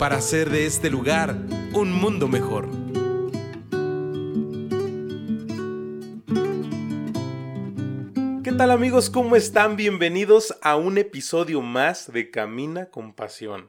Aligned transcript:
para 0.00 0.16
hacer 0.16 0.48
de 0.48 0.64
este 0.64 0.88
lugar 0.88 1.36
un 1.74 1.92
mundo 1.92 2.26
mejor. 2.26 2.70
¿Qué 8.42 8.52
tal 8.52 8.70
amigos? 8.70 9.10
¿Cómo 9.10 9.36
están? 9.36 9.76
Bienvenidos 9.76 10.56
a 10.62 10.76
un 10.76 10.96
episodio 10.96 11.60
más 11.60 12.10
de 12.10 12.30
Camina 12.30 12.86
con 12.86 13.12
Pasión. 13.12 13.68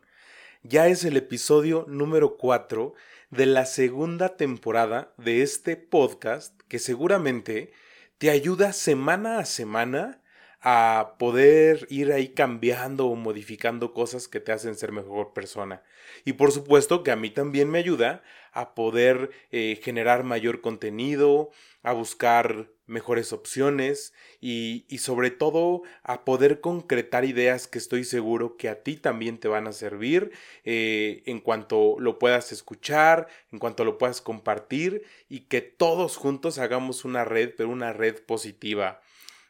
Ya 0.63 0.87
es 0.87 1.03
el 1.03 1.17
episodio 1.17 1.83
número 1.89 2.37
4 2.37 2.93
de 3.29 3.45
la 3.45 3.65
segunda 3.65 4.37
temporada 4.37 5.11
de 5.17 5.41
este 5.41 5.75
podcast 5.75 6.57
que 6.69 6.79
seguramente 6.79 7.73
te 8.19 8.29
ayuda 8.29 8.71
semana 8.71 9.39
a 9.39 9.43
semana 9.43 10.21
a 10.61 11.15
poder 11.17 11.87
ir 11.89 12.13
ahí 12.13 12.29
cambiando 12.29 13.07
o 13.07 13.15
modificando 13.15 13.93
cosas 13.93 14.27
que 14.27 14.39
te 14.39 14.51
hacen 14.51 14.75
ser 14.75 14.91
mejor 14.91 15.33
persona. 15.33 15.81
Y 16.25 16.33
por 16.33 16.51
supuesto 16.51 17.03
que 17.03 17.11
a 17.11 17.15
mí 17.15 17.29
también 17.29 17.69
me 17.69 17.79
ayuda 17.79 18.23
a 18.51 18.75
poder 18.75 19.31
eh, 19.51 19.79
generar 19.81 20.23
mayor 20.23 20.61
contenido, 20.61 21.51
a 21.83 21.93
buscar 21.93 22.69
mejores 22.85 23.31
opciones 23.31 24.13
y, 24.41 24.85
y, 24.89 24.97
sobre 24.97 25.31
todo 25.31 25.83
a 26.03 26.25
poder 26.25 26.59
concretar 26.59 27.23
ideas 27.23 27.67
que 27.67 27.77
estoy 27.77 28.03
seguro 28.03 28.57
que 28.57 28.67
a 28.67 28.83
ti 28.83 28.97
también 28.97 29.39
te 29.39 29.47
van 29.47 29.65
a 29.65 29.71
servir 29.71 30.31
eh, 30.65 31.23
en 31.25 31.39
cuanto 31.39 31.95
lo 31.99 32.19
puedas 32.19 32.51
escuchar, 32.51 33.27
en 33.51 33.59
cuanto 33.59 33.85
lo 33.85 33.97
puedas 33.97 34.21
compartir 34.21 35.03
y 35.29 35.41
que 35.41 35.61
todos 35.61 36.17
juntos 36.17 36.59
hagamos 36.59 37.05
una 37.05 37.23
red, 37.23 37.53
pero 37.55 37.69
una 37.69 37.93
red 37.93 38.21
positiva. 38.25 39.01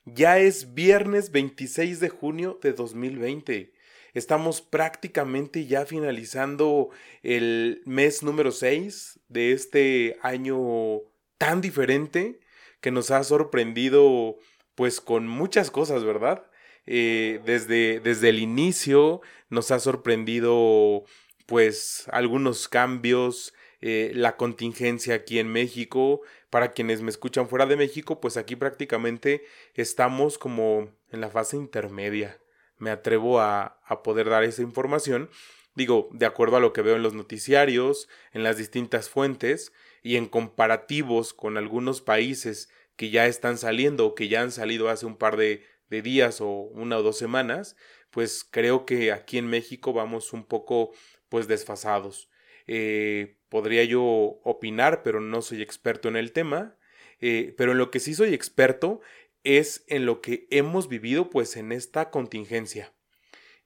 Ya 0.06 0.40
es 0.40 0.74
viernes 0.74 1.32
26 1.32 2.00
de 2.00 2.10
junio 2.10 2.60
de 2.62 2.74
2020. 2.74 3.74
Estamos 4.14 4.62
prácticamente 4.62 5.66
ya 5.66 5.86
finalizando 5.86 6.90
el 7.24 7.82
mes 7.86 8.24
número 8.24 8.52
6 8.52 9.20
de 9.30 9.54
este 9.54 10.18
año 10.22 11.02
tan 11.38 11.62
diferente 11.62 12.40
que 12.82 12.92
nos 12.92 13.12
ha 13.12 13.24
sorprendido 13.24 14.38
pues 14.76 15.00
con 15.00 15.28
muchas 15.28 15.72
cosas, 15.72 16.04
¿verdad? 16.04 16.46
Eh, 16.86 17.40
desde, 17.46 18.00
desde 18.00 18.30
el 18.30 18.40
inicio 18.40 19.22
nos 19.50 19.72
ha 19.72 19.80
sorprendido 19.80 21.06
pues 21.46 22.06
algunos 22.12 22.68
cambios, 22.68 23.54
eh, 23.82 24.12
la 24.16 24.38
contingencia 24.38 25.16
aquí 25.16 25.40
en 25.40 25.48
México. 25.48 26.22
Para 26.50 26.74
quienes 26.74 27.02
me 27.02 27.10
escuchan 27.10 27.48
fuera 27.48 27.66
de 27.66 27.78
México, 27.78 28.20
pues 28.20 28.38
aquí 28.38 28.56
prácticamente 28.56 29.44
estamos 29.74 30.38
como 30.38 30.90
en 31.12 31.22
la 31.22 31.30
fase 31.30 31.58
intermedia. 31.58 32.40
Me 32.82 32.90
atrevo 32.90 33.40
a, 33.40 33.80
a 33.86 34.04
poder 34.04 34.28
dar 34.28 34.44
esa 34.44 34.62
información. 34.62 35.30
Digo, 35.76 36.10
de 36.12 36.26
acuerdo 36.26 36.58
a 36.58 36.60
lo 36.60 36.74
que 36.74 36.82
veo 36.82 36.96
en 36.96 37.04
los 37.04 37.14
noticiarios, 37.14 38.10
en 38.34 38.44
las 38.44 38.58
distintas 38.58 39.08
fuentes 39.08 39.72
y 40.04 40.18
en 40.18 40.26
comparativos 40.28 41.34
con 41.34 41.58
algunos 41.58 42.02
países 42.02 42.70
que 42.96 43.10
ya 43.10 43.28
están 43.28 43.58
saliendo 43.58 44.08
o 44.08 44.16
que 44.16 44.28
ya 44.28 44.42
han 44.42 44.52
salido 44.52 44.90
hace 44.90 45.06
un 45.06 45.16
par 45.16 45.38
de, 45.38 45.64
de 45.90 46.02
días 46.02 46.42
o 46.42 46.48
una 46.48 46.98
o 46.98 47.04
dos 47.04 47.18
semanas, 47.18 47.76
pues 48.10 48.44
creo 48.50 48.86
que 48.86 49.12
aquí 49.12 49.38
en 49.38 49.48
México 49.48 49.94
vamos 49.94 50.34
un 50.34 50.44
poco 50.44 50.92
pues 51.30 51.48
desfasados. 51.48 52.30
Eh, 52.68 53.38
podría 53.50 53.84
yo 53.84 54.04
opinar, 54.44 55.04
pero 55.04 55.22
no 55.22 55.42
soy 55.42 55.62
experto 55.62 56.10
en 56.10 56.16
el 56.16 56.32
tema. 56.32 56.78
Eh, 57.24 57.54
pero 57.56 57.74
en 57.74 57.78
lo 57.78 57.92
que 57.92 58.00
sí 58.00 58.16
soy 58.16 58.34
experto 58.34 59.00
es 59.44 59.84
en 59.88 60.06
lo 60.06 60.22
que 60.22 60.48
hemos 60.52 60.88
vivido 60.88 61.30
pues 61.30 61.58
en 61.58 61.72
esta 61.72 62.10
contingencia. 62.10 62.94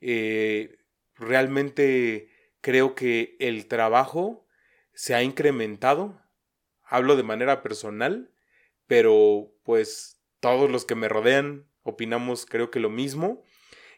Eh, 0.02 0.78
realmente 1.16 2.30
creo 2.62 2.96
que 2.96 3.36
el 3.40 3.68
trabajo 3.68 4.48
se 4.94 5.16
ha 5.16 5.24
incrementado. 5.24 6.22
Hablo 6.84 7.16
de 7.16 7.24
manera 7.24 7.62
personal, 7.64 8.32
pero 8.88 9.52
pues 9.64 10.22
todos 10.40 10.70
los 10.70 10.86
que 10.86 10.96
me 10.96 11.10
rodean 11.10 11.68
opinamos 11.84 12.46
creo 12.46 12.72
que 12.72 12.80
lo 12.80 12.90
mismo. 12.90 13.44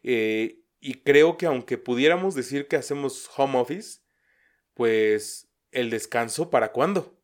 y 0.03 0.93
creo 1.03 1.37
que 1.37 1.47
aunque 1.47 1.77
pudiéramos 1.77 2.35
decir 2.35 2.67
que 2.67 2.75
hacemos 2.75 3.29
home 3.35 3.57
office, 3.57 3.99
pues 4.73 5.49
el 5.71 5.89
descanso 5.89 6.49
para 6.49 6.71
cuándo. 6.71 7.19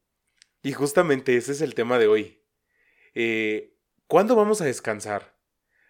Y 0.61 0.73
justamente 0.73 1.35
ese 1.35 1.51
es 1.51 1.61
el 1.61 1.75
tema 1.75 1.99
de 1.99 2.07
hoy. 2.07 2.41
Eh, 3.13 3.72
¿Cuándo 4.07 4.35
vamos 4.35 4.61
a 4.61 4.65
descansar? 4.65 5.35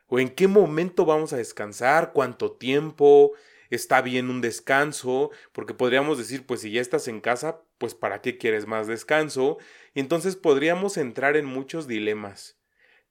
¿O 0.07 0.19
en 0.19 0.29
qué 0.29 0.47
momento 0.47 1.05
vamos 1.05 1.33
a 1.33 1.37
descansar? 1.37 2.13
¿Cuánto 2.13 2.51
tiempo? 2.51 3.33
¿Está 3.69 4.01
bien 4.01 4.29
un 4.29 4.41
descanso? 4.41 5.31
Porque 5.51 5.73
podríamos 5.73 6.17
decir, 6.17 6.45
pues 6.45 6.61
si 6.61 6.71
ya 6.71 6.81
estás 6.81 7.07
en 7.07 7.21
casa, 7.21 7.61
pues 7.77 7.95
¿para 7.95 8.21
qué 8.21 8.37
quieres 8.37 8.67
más 8.67 8.87
descanso? 8.87 9.57
Y 9.93 9.99
entonces 9.99 10.35
podríamos 10.35 10.97
entrar 10.97 11.35
en 11.35 11.45
muchos 11.45 11.87
dilemas. 11.87 12.59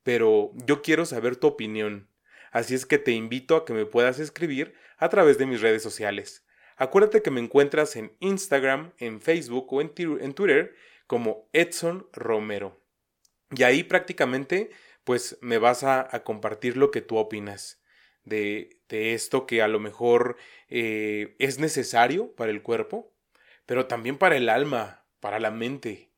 Pero 0.03 0.53
yo 0.67 0.83
quiero 0.83 1.05
saber 1.05 1.37
tu 1.37 1.49
opinión. 1.49 2.09
Así 2.53 2.75
es 2.75 2.87
que 2.87 2.99
te 2.99 3.13
invito 3.13 3.57
a 3.57 3.65
que 3.65 3.73
me 3.73 3.87
puedas 3.87 4.19
escribir 4.19 4.75
a 4.99 5.09
través 5.09 5.39
de 5.39 5.47
mis 5.47 5.61
redes 5.61 5.83
sociales. 5.83 6.45
Acuérdate 6.77 7.23
que 7.23 7.31
me 7.31 7.41
encuentras 7.41 7.97
en 7.97 8.17
Instagram, 8.21 8.93
en 8.99 9.21
Facebook 9.21 9.73
o 9.73 9.81
en, 9.81 9.91
Twitter 10.35 10.75
como 11.07 11.49
Edson 11.53 12.07
Romero. 12.13 12.81
Y 13.51 13.63
ahí 13.63 13.85
prácticamente 13.85 14.71
pues 15.05 15.39
me 15.41 15.59
vas 15.59 15.85
a, 15.85 16.09
compartir 16.25 16.77
lo 16.77 16.91
que 16.91 17.01
tú 17.01 17.17
opinas 17.17 17.83
de, 18.25 18.81
de, 18.89 19.15
esto 19.15 19.47
que 19.47 19.63
a 19.63 19.69
lo 19.69 19.81
mejor 19.81 20.37
eh, 20.69 21.35
es 21.39 21.59
necesario 21.59 22.35
para 22.35 22.53
el 22.53 22.63
cuerpo, 22.63 23.13
pero 23.67 23.87
también 23.87 24.19
para 24.19 24.37
el 24.37 24.49
alma, 24.49 25.05
para 25.21 25.41
la 25.41 25.51
mente. 25.51 26.13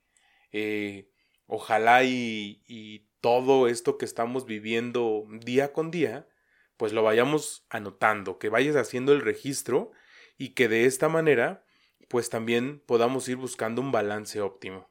Eh, 0.53 1.11
ojalá 1.47 2.05
y, 2.05 2.62
y 2.67 3.06
todo 3.21 3.69
esto 3.69 3.97
que 3.97 4.05
estamos 4.05 4.44
viviendo 4.44 5.27
día 5.31 5.73
con 5.73 5.91
día, 5.91 6.28
pues 6.77 6.93
lo 6.93 7.03
vayamos 7.03 7.65
anotando, 7.71 8.39
que 8.39 8.50
vayas 8.50 8.77
haciendo 8.77 9.12
el 9.12 9.23
registro 9.23 9.93
y 10.37 10.50
que 10.50 10.69
de 10.69 10.84
esta 10.84 11.09
manera 11.09 11.65
pues 12.09 12.28
también 12.28 12.81
podamos 12.87 13.28
ir 13.28 13.37
buscando 13.37 13.81
un 13.81 13.93
balance 13.93 14.41
óptimo. 14.41 14.91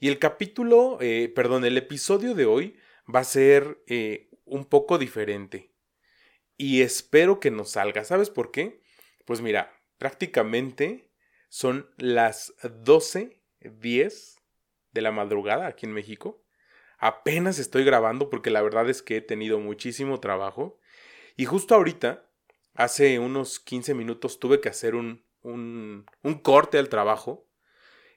Y 0.00 0.08
el 0.08 0.18
capítulo, 0.18 0.98
eh, 1.00 1.32
perdón, 1.34 1.64
el 1.64 1.78
episodio 1.78 2.34
de 2.34 2.46
hoy 2.46 2.76
va 3.12 3.20
a 3.20 3.24
ser 3.24 3.82
eh, 3.86 4.30
un 4.44 4.64
poco 4.64 4.98
diferente. 4.98 5.72
Y 6.56 6.82
espero 6.82 7.40
que 7.40 7.50
nos 7.50 7.70
salga. 7.70 8.04
¿Sabes 8.04 8.30
por 8.30 8.50
qué? 8.50 8.82
Pues 9.24 9.40
mira, 9.40 9.80
prácticamente 9.98 11.10
son 11.48 11.90
las 11.96 12.54
12.10 12.62 14.36
de 14.92 15.00
la 15.00 15.12
madrugada 15.12 15.66
aquí 15.66 15.86
en 15.86 15.92
México. 15.92 16.44
Apenas 16.98 17.58
estoy 17.58 17.84
grabando 17.84 18.30
porque 18.30 18.50
la 18.50 18.62
verdad 18.62 18.88
es 18.88 19.02
que 19.02 19.16
he 19.16 19.20
tenido 19.20 19.58
muchísimo 19.58 20.20
trabajo. 20.20 20.78
Y 21.36 21.46
justo 21.46 21.74
ahorita 21.74 22.28
hace 22.74 23.18
unos 23.18 23.58
15 23.60 23.94
minutos 23.94 24.38
tuve 24.38 24.60
que 24.60 24.68
hacer 24.68 24.94
un, 24.94 25.24
un, 25.42 26.04
corte 26.42 26.78
al 26.78 26.88
trabajo. 26.88 27.48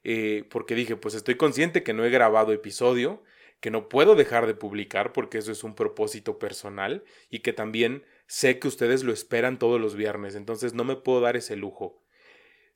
Eh, 0.03 0.47
porque 0.51 0.75
dije, 0.75 0.95
pues 0.95 1.15
estoy 1.15 1.35
consciente 1.35 1.81
que 1.81 1.93
no 1.93 2.05
he 2.05 2.11
grabado 2.11 2.53
episodio, 2.53 3.23
que 3.59 3.71
no 3.71 3.89
puedo 3.89 4.15
dejar 4.15 4.47
de 4.47 4.53
publicar 4.53 5.13
porque 5.13 5.37
eso 5.37 5.51
es 5.51 5.63
un 5.63 5.75
propósito 5.75 6.39
personal 6.39 7.03
y 7.29 7.39
que 7.39 7.53
también 7.53 8.05
sé 8.27 8.59
que 8.59 8.67
ustedes 8.67 9.03
lo 9.03 9.13
esperan 9.13 9.59
todos 9.59 9.79
los 9.79 9.95
viernes, 9.95 10.35
entonces 10.35 10.73
no 10.73 10.83
me 10.83 10.95
puedo 10.95 11.21
dar 11.21 11.35
ese 11.35 11.55
lujo. 11.55 12.03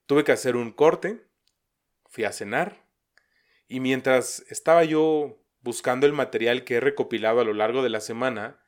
Tuve 0.05 0.23
que 0.23 0.31
hacer 0.31 0.55
un 0.55 0.71
corte, 0.71 1.25
fui 2.07 2.23
a 2.23 2.31
cenar 2.31 2.85
y 3.67 3.79
mientras 3.79 4.45
estaba 4.49 4.83
yo 4.83 5.39
buscando 5.61 6.07
el 6.07 6.13
material 6.13 6.63
que 6.63 6.75
he 6.75 6.79
recopilado 6.79 7.41
a 7.41 7.43
lo 7.43 7.53
largo 7.53 7.83
de 7.83 7.89
la 7.89 7.99
semana, 7.99 8.59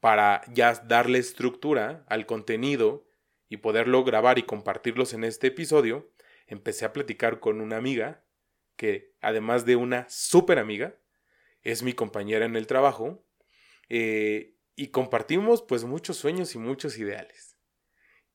para 0.00 0.42
ya 0.52 0.74
darle 0.74 1.18
estructura 1.18 2.04
al 2.08 2.26
contenido 2.26 3.08
y 3.48 3.58
poderlo 3.58 4.04
grabar 4.04 4.38
y 4.38 4.42
compartirlos 4.42 5.14
en 5.14 5.24
este 5.24 5.48
episodio, 5.48 6.12
empecé 6.46 6.84
a 6.84 6.92
platicar 6.92 7.40
con 7.40 7.60
una 7.60 7.76
amiga 7.76 8.22
que, 8.76 9.14
además 9.20 9.64
de 9.64 9.76
una 9.76 10.06
súper 10.08 10.58
amiga, 10.58 10.96
es 11.66 11.82
mi 11.82 11.94
compañera 11.94 12.44
en 12.44 12.54
el 12.54 12.68
trabajo, 12.68 13.26
eh, 13.88 14.56
y 14.76 14.88
compartimos 14.88 15.62
pues 15.62 15.82
muchos 15.82 16.16
sueños 16.16 16.54
y 16.54 16.58
muchos 16.58 16.96
ideales. 16.96 17.56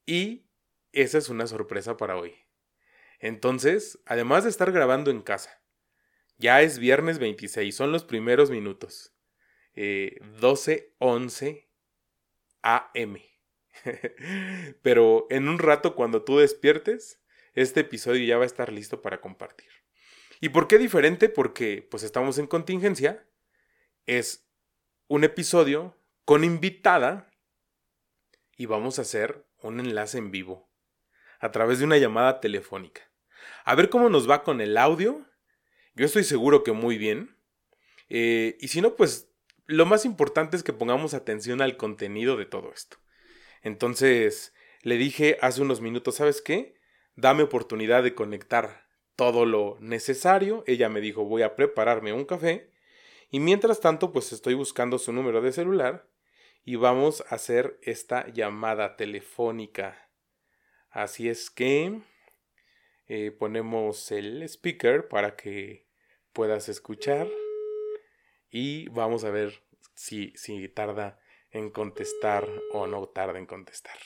Y 0.05 0.49
esa 0.91 1.17
es 1.17 1.29
una 1.29 1.47
sorpresa 1.47 1.95
para 1.95 2.17
hoy. 2.17 2.35
Entonces, 3.19 4.01
además 4.05 4.43
de 4.43 4.49
estar 4.49 4.71
grabando 4.73 5.11
en 5.11 5.21
casa, 5.21 5.63
ya 6.37 6.61
es 6.61 6.77
viernes 6.77 7.19
26, 7.19 7.73
son 7.73 7.93
los 7.93 8.03
primeros 8.03 8.49
minutos. 8.49 9.15
Eh, 9.75 10.17
12.11 10.41 11.69
AM. 12.63 13.17
Pero 14.81 15.27
en 15.29 15.47
un 15.47 15.57
rato 15.57 15.95
cuando 15.95 16.25
tú 16.25 16.39
despiertes, 16.39 17.21
este 17.53 17.81
episodio 17.81 18.25
ya 18.25 18.37
va 18.37 18.43
a 18.43 18.47
estar 18.47 18.73
listo 18.73 19.01
para 19.01 19.21
compartir. 19.21 19.80
¿Y 20.41 20.49
por 20.49 20.67
qué 20.67 20.79
diferente? 20.79 21.29
Porque 21.29 21.87
pues 21.89 22.01
estamos 22.01 22.39
en 22.39 22.47
contingencia. 22.47 23.25
Es 24.07 24.43
un 25.07 25.23
episodio 25.23 25.95
con 26.25 26.43
invitada 26.43 27.31
y 28.57 28.65
vamos 28.65 28.97
a 28.97 29.03
hacer 29.03 29.45
un 29.61 29.79
enlace 29.79 30.17
en 30.17 30.31
vivo 30.31 30.67
a 31.39 31.51
través 31.51 31.77
de 31.77 31.85
una 31.85 31.97
llamada 31.97 32.39
telefónica. 32.39 33.03
A 33.65 33.75
ver 33.75 33.89
cómo 33.89 34.09
nos 34.09 34.27
va 34.27 34.43
con 34.43 34.61
el 34.61 34.77
audio. 34.77 35.27
Yo 35.93 36.05
estoy 36.05 36.23
seguro 36.23 36.63
que 36.63 36.71
muy 36.71 36.97
bien. 36.97 37.37
Eh, 38.09 38.57
y 38.59 38.69
si 38.69 38.81
no, 38.81 38.95
pues 38.95 39.29
lo 39.67 39.85
más 39.85 40.05
importante 40.05 40.57
es 40.57 40.63
que 40.63 40.73
pongamos 40.73 41.13
atención 41.13 41.61
al 41.61 41.77
contenido 41.77 42.35
de 42.35 42.47
todo 42.47 42.71
esto. 42.73 42.97
Entonces, 43.61 44.55
le 44.81 44.97
dije 44.97 45.37
hace 45.41 45.61
unos 45.61 45.81
minutos, 45.81 46.15
¿sabes 46.15 46.41
qué? 46.41 46.73
Dame 47.15 47.43
oportunidad 47.43 48.01
de 48.01 48.15
conectar 48.15 48.80
todo 49.15 49.45
lo 49.45 49.77
necesario. 49.79 50.63
Ella 50.67 50.89
me 50.89 51.01
dijo, 51.01 51.23
voy 51.25 51.41
a 51.41 51.55
prepararme 51.55 52.13
un 52.13 52.25
café. 52.25 52.71
Y 53.29 53.39
mientras 53.39 53.79
tanto, 53.79 54.11
pues 54.11 54.33
estoy 54.33 54.53
buscando 54.53 54.97
su 54.97 55.13
número 55.13 55.41
de 55.41 55.51
celular 55.51 56.07
y 56.63 56.75
vamos 56.75 57.21
a 57.29 57.35
hacer 57.35 57.79
esta 57.81 58.27
llamada 58.27 58.95
telefónica. 58.95 60.09
Así 60.89 61.29
es 61.29 61.49
que 61.49 62.01
eh, 63.07 63.31
ponemos 63.31 64.11
el 64.11 64.43
speaker 64.43 65.07
para 65.07 65.35
que 65.35 65.87
puedas 66.33 66.69
escuchar 66.69 67.27
y 68.49 68.89
vamos 68.89 69.23
a 69.23 69.31
ver 69.31 69.63
si, 69.95 70.33
si 70.35 70.67
tarda 70.67 71.19
en 71.51 71.69
contestar 71.69 72.47
o 72.71 72.87
no 72.87 73.07
tarda 73.07 73.39
en 73.39 73.45
contestar. 73.45 73.97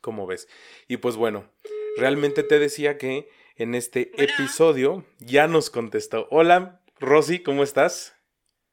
¿Cómo 0.00 0.26
ves? 0.26 0.48
Y 0.88 0.96
pues 0.96 1.16
bueno, 1.16 1.50
realmente 1.96 2.42
te 2.42 2.58
decía 2.58 2.98
que 2.98 3.28
en 3.60 3.74
este 3.74 4.10
episodio 4.16 5.04
ya 5.18 5.46
nos 5.46 5.68
contestó. 5.68 6.26
Hola, 6.30 6.80
Rosy, 6.98 7.40
¿cómo 7.40 7.62
estás? 7.62 8.16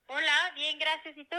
Hola, 0.07 0.53
bien, 0.55 0.79
gracias. 0.79 1.17
¿Y 1.17 1.25
tú? 1.25 1.35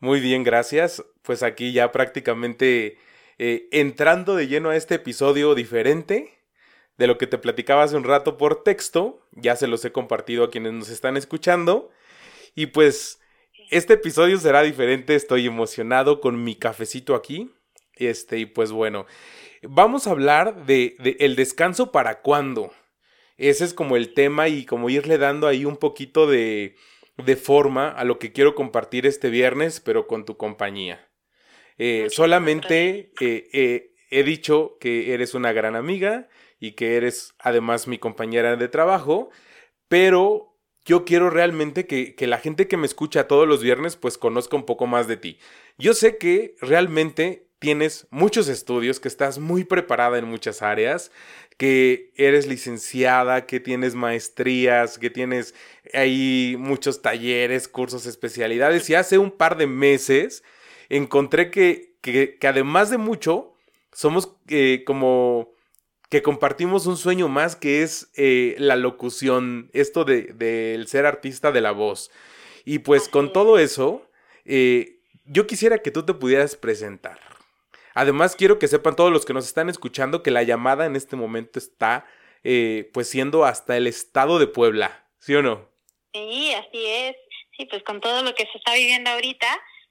Muy 0.00 0.20
bien, 0.20 0.42
gracias. 0.42 1.04
Pues 1.20 1.42
aquí 1.42 1.74
ya 1.74 1.92
prácticamente 1.92 2.96
eh, 3.36 3.68
entrando 3.72 4.36
de 4.36 4.48
lleno 4.48 4.70
a 4.70 4.76
este 4.76 4.94
episodio 4.94 5.54
diferente 5.54 6.38
de 6.96 7.06
lo 7.06 7.18
que 7.18 7.26
te 7.26 7.36
platicaba 7.36 7.82
hace 7.82 7.96
un 7.96 8.04
rato 8.04 8.38
por 8.38 8.62
texto. 8.62 9.20
Ya 9.32 9.54
se 9.54 9.66
los 9.66 9.84
he 9.84 9.92
compartido 9.92 10.44
a 10.44 10.50
quienes 10.50 10.72
nos 10.72 10.88
están 10.88 11.18
escuchando. 11.18 11.90
Y 12.54 12.66
pues 12.66 13.20
este 13.70 13.94
episodio 13.94 14.38
será 14.38 14.62
diferente. 14.62 15.14
Estoy 15.14 15.46
emocionado 15.46 16.22
con 16.22 16.42
mi 16.42 16.56
cafecito 16.56 17.14
aquí. 17.14 17.50
Este, 17.94 18.38
y 18.38 18.46
pues 18.46 18.72
bueno, 18.72 19.06
vamos 19.62 20.06
a 20.06 20.10
hablar 20.10 20.66
de, 20.66 20.96
de 20.98 21.16
el 21.20 21.36
descanso 21.36 21.92
para 21.92 22.22
cuándo. 22.22 22.72
Ese 23.36 23.64
es 23.64 23.74
como 23.74 23.96
el 23.96 24.14
tema 24.14 24.48
y 24.48 24.64
como 24.64 24.90
irle 24.90 25.18
dando 25.18 25.46
ahí 25.46 25.64
un 25.64 25.76
poquito 25.76 26.26
de, 26.26 26.76
de 27.16 27.36
forma 27.36 27.88
a 27.88 28.04
lo 28.04 28.18
que 28.18 28.32
quiero 28.32 28.54
compartir 28.54 29.06
este 29.06 29.30
viernes, 29.30 29.80
pero 29.80 30.06
con 30.06 30.24
tu 30.24 30.36
compañía. 30.36 31.08
Eh, 31.78 32.08
solamente 32.10 33.12
eh, 33.20 33.48
eh, 33.52 33.94
he 34.10 34.22
dicho 34.22 34.76
que 34.80 35.14
eres 35.14 35.34
una 35.34 35.52
gran 35.52 35.74
amiga 35.74 36.28
y 36.60 36.72
que 36.72 36.96
eres 36.96 37.34
además 37.38 37.88
mi 37.88 37.98
compañera 37.98 38.56
de 38.56 38.68
trabajo, 38.68 39.30
pero 39.88 40.58
yo 40.84 41.04
quiero 41.04 41.30
realmente 41.30 41.86
que, 41.86 42.14
que, 42.14 42.26
la 42.26 42.38
gente 42.38 42.68
que 42.68 42.76
me 42.76 42.86
escucha 42.86 43.28
todos 43.28 43.48
los 43.48 43.62
viernes 43.62 43.96
pues 43.96 44.18
conozca 44.18 44.56
un 44.56 44.66
poco 44.66 44.86
más 44.86 45.06
de 45.06 45.16
ti. 45.16 45.38
Yo 45.78 45.94
sé 45.94 46.18
que 46.18 46.56
realmente 46.60 47.48
tienes 47.62 48.08
muchos 48.10 48.48
estudios, 48.48 48.98
que 48.98 49.06
estás 49.06 49.38
muy 49.38 49.62
preparada 49.62 50.18
en 50.18 50.24
muchas 50.24 50.62
áreas, 50.62 51.12
que 51.56 52.12
eres 52.16 52.48
licenciada, 52.48 53.46
que 53.46 53.60
tienes 53.60 53.94
maestrías, 53.94 54.98
que 54.98 55.10
tienes 55.10 55.54
ahí 55.94 56.56
muchos 56.58 57.02
talleres, 57.02 57.68
cursos, 57.68 58.04
especialidades. 58.06 58.90
Y 58.90 58.96
hace 58.96 59.16
un 59.16 59.30
par 59.30 59.56
de 59.56 59.68
meses 59.68 60.42
encontré 60.88 61.52
que, 61.52 61.94
que, 62.00 62.36
que 62.36 62.48
además 62.48 62.90
de 62.90 62.98
mucho, 62.98 63.54
somos 63.92 64.36
eh, 64.48 64.82
como 64.84 65.54
que 66.10 66.20
compartimos 66.20 66.86
un 66.86 66.96
sueño 66.96 67.28
más 67.28 67.54
que 67.54 67.84
es 67.84 68.10
eh, 68.16 68.56
la 68.58 68.74
locución, 68.74 69.70
esto 69.72 70.04
de, 70.04 70.24
de 70.34 70.82
ser 70.88 71.06
artista 71.06 71.52
de 71.52 71.60
la 71.60 71.70
voz. 71.70 72.10
Y 72.64 72.80
pues 72.80 73.08
con 73.08 73.32
todo 73.32 73.58
eso, 73.58 74.10
eh, 74.44 74.98
yo 75.26 75.46
quisiera 75.46 75.78
que 75.78 75.92
tú 75.92 76.04
te 76.04 76.12
pudieras 76.12 76.56
presentar. 76.56 77.31
Además, 77.94 78.36
quiero 78.36 78.58
que 78.58 78.68
sepan 78.68 78.96
todos 78.96 79.12
los 79.12 79.24
que 79.24 79.34
nos 79.34 79.46
están 79.46 79.68
escuchando 79.68 80.22
que 80.22 80.30
la 80.30 80.42
llamada 80.42 80.86
en 80.86 80.96
este 80.96 81.16
momento 81.16 81.58
está 81.58 82.06
eh, 82.42 82.90
pues 82.92 83.08
siendo 83.08 83.44
hasta 83.44 83.76
el 83.76 83.86
estado 83.86 84.38
de 84.38 84.46
Puebla, 84.46 85.04
¿sí 85.18 85.34
o 85.34 85.42
no? 85.42 85.68
Sí, 86.12 86.52
así 86.54 86.86
es. 86.86 87.16
Sí, 87.56 87.66
pues 87.66 87.82
con 87.84 88.00
todo 88.00 88.22
lo 88.22 88.34
que 88.34 88.46
se 88.46 88.58
está 88.58 88.74
viviendo 88.74 89.10
ahorita, 89.10 89.46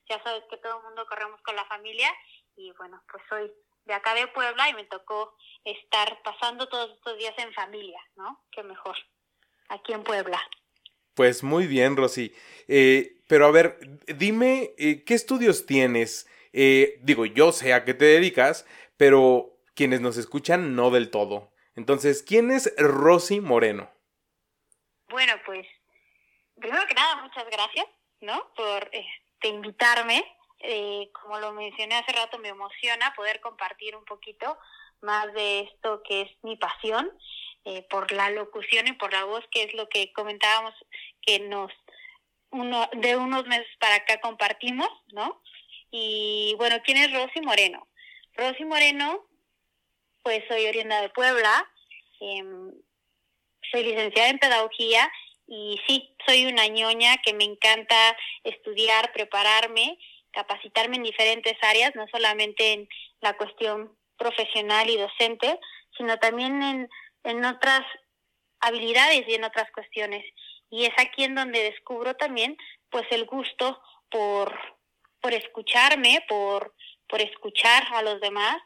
ya 0.09 0.21
sabes 0.23 0.43
que 0.49 0.57
todo 0.57 0.77
el 0.77 0.83
mundo 0.83 1.05
corremos 1.07 1.41
con 1.43 1.55
la 1.55 1.65
familia 1.65 2.11
y 2.55 2.71
bueno, 2.77 3.01
pues 3.11 3.23
soy 3.29 3.51
de 3.85 3.93
acá 3.93 4.13
de 4.13 4.27
Puebla 4.27 4.69
y 4.69 4.73
me 4.73 4.83
tocó 4.85 5.35
estar 5.63 6.21
pasando 6.23 6.67
todos 6.67 6.91
estos 6.95 7.17
días 7.17 7.33
en 7.37 7.53
familia, 7.53 7.99
¿no? 8.15 8.43
Qué 8.51 8.63
mejor, 8.63 8.95
aquí 9.69 9.93
en 9.93 10.03
Puebla. 10.03 10.41
Pues 11.13 11.43
muy 11.43 11.67
bien, 11.67 11.97
Rosy. 11.97 12.33
Eh, 12.67 13.21
pero 13.27 13.45
a 13.45 13.51
ver, 13.51 13.79
dime, 14.07 14.73
eh, 14.77 15.03
¿qué 15.05 15.13
estudios 15.13 15.65
tienes? 15.65 16.27
Eh, 16.53 16.99
digo, 17.01 17.25
yo 17.25 17.51
sé 17.51 17.73
a 17.73 17.85
qué 17.85 17.93
te 17.93 18.05
dedicas, 18.05 18.65
pero 18.97 19.57
quienes 19.75 20.01
nos 20.01 20.17
escuchan 20.17 20.75
no 20.75 20.91
del 20.91 21.09
todo. 21.09 21.51
Entonces, 21.75 22.23
¿quién 22.23 22.51
es 22.51 22.73
Rosy 22.77 23.39
Moreno? 23.39 23.89
Bueno, 25.09 25.33
pues, 25.45 25.65
primero 26.59 26.85
que 26.87 26.93
nada, 26.93 27.21
muchas 27.21 27.45
gracias, 27.49 27.85
¿no? 28.19 28.51
Por 28.55 28.89
este, 28.91 29.47
invitarme. 29.47 30.23
Eh, 30.59 31.09
como 31.13 31.39
lo 31.39 31.53
mencioné 31.53 31.95
hace 31.95 32.11
rato, 32.11 32.37
me 32.37 32.49
emociona 32.49 33.13
poder 33.15 33.39
compartir 33.41 33.95
un 33.95 34.05
poquito 34.05 34.57
más 35.01 35.33
de 35.33 35.61
esto 35.61 36.03
que 36.03 36.21
es 36.21 36.31
mi 36.43 36.55
pasión 36.57 37.11
eh, 37.65 37.85
por 37.89 38.11
la 38.11 38.29
locución 38.29 38.87
y 38.87 38.93
por 38.93 39.11
la 39.11 39.23
voz, 39.23 39.43
que 39.51 39.63
es 39.63 39.73
lo 39.73 39.89
que 39.89 40.13
comentábamos 40.13 40.73
que 41.21 41.39
nos 41.39 41.71
uno 42.51 42.89
de 42.93 43.15
unos 43.15 43.47
meses 43.47 43.67
para 43.79 43.95
acá 43.95 44.19
compartimos, 44.19 44.89
¿no? 45.13 45.41
Y 45.91 46.55
bueno, 46.57 46.77
¿quién 46.83 46.97
es 46.97 47.13
Rosy 47.13 47.41
Moreno? 47.41 47.87
Rosy 48.35 48.63
Moreno, 48.63 49.25
pues 50.23 50.41
soy 50.47 50.65
oriunda 50.65 51.01
de 51.01 51.09
Puebla, 51.09 51.69
eh, 52.21 52.43
soy 53.71 53.83
licenciada 53.83 54.29
en 54.29 54.39
pedagogía 54.39 55.11
y 55.47 55.79
sí, 55.85 56.15
soy 56.25 56.45
una 56.45 56.67
ñoña 56.67 57.17
que 57.17 57.33
me 57.33 57.43
encanta 57.43 58.17
estudiar, 58.45 59.11
prepararme, 59.11 59.99
capacitarme 60.31 60.95
en 60.95 61.03
diferentes 61.03 61.57
áreas, 61.61 61.93
no 61.95 62.05
solamente 62.07 62.71
en 62.71 62.89
la 63.19 63.35
cuestión 63.35 63.97
profesional 64.17 64.89
y 64.89 64.97
docente, 64.97 65.59
sino 65.97 66.17
también 66.19 66.63
en, 66.63 66.89
en 67.23 67.43
otras 67.43 67.81
habilidades 68.61 69.27
y 69.27 69.33
en 69.33 69.43
otras 69.43 69.69
cuestiones. 69.71 70.23
Y 70.69 70.85
es 70.85 70.93
aquí 70.97 71.25
en 71.25 71.35
donde 71.35 71.63
descubro 71.63 72.15
también 72.15 72.55
pues 72.89 73.05
el 73.11 73.25
gusto 73.25 73.81
por 74.09 74.57
por 75.21 75.33
escucharme, 75.33 76.23
por, 76.27 76.73
por 77.07 77.21
escuchar 77.21 77.83
a 77.93 78.01
los 78.01 78.19
demás 78.19 78.57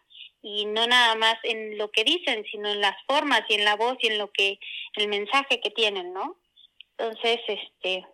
y 0.41 0.65
no 0.65 0.85
nada 0.85 1.15
más 1.15 1.37
en 1.43 1.77
lo 1.77 1.89
que 1.89 2.03
dicen, 2.03 2.45
sino 2.51 2.69
en 2.69 2.79
las 2.79 2.95
formas 3.07 3.41
y 3.49 3.55
en 3.55 3.65
la 3.65 3.75
voz 3.75 3.97
y 4.01 4.07
en 4.07 4.19
lo 4.19 4.31
que, 4.31 4.59
el 4.93 5.07
mensaje 5.07 5.59
que 5.59 5.71
tienen, 5.71 6.13
¿no? 6.13 6.39
Entonces, 6.97 7.39
este, 7.47 8.05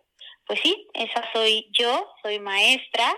pues 0.46 0.60
sí, 0.62 0.88
esa 0.94 1.30
soy 1.32 1.68
yo, 1.78 2.10
soy 2.22 2.40
maestra, 2.40 3.14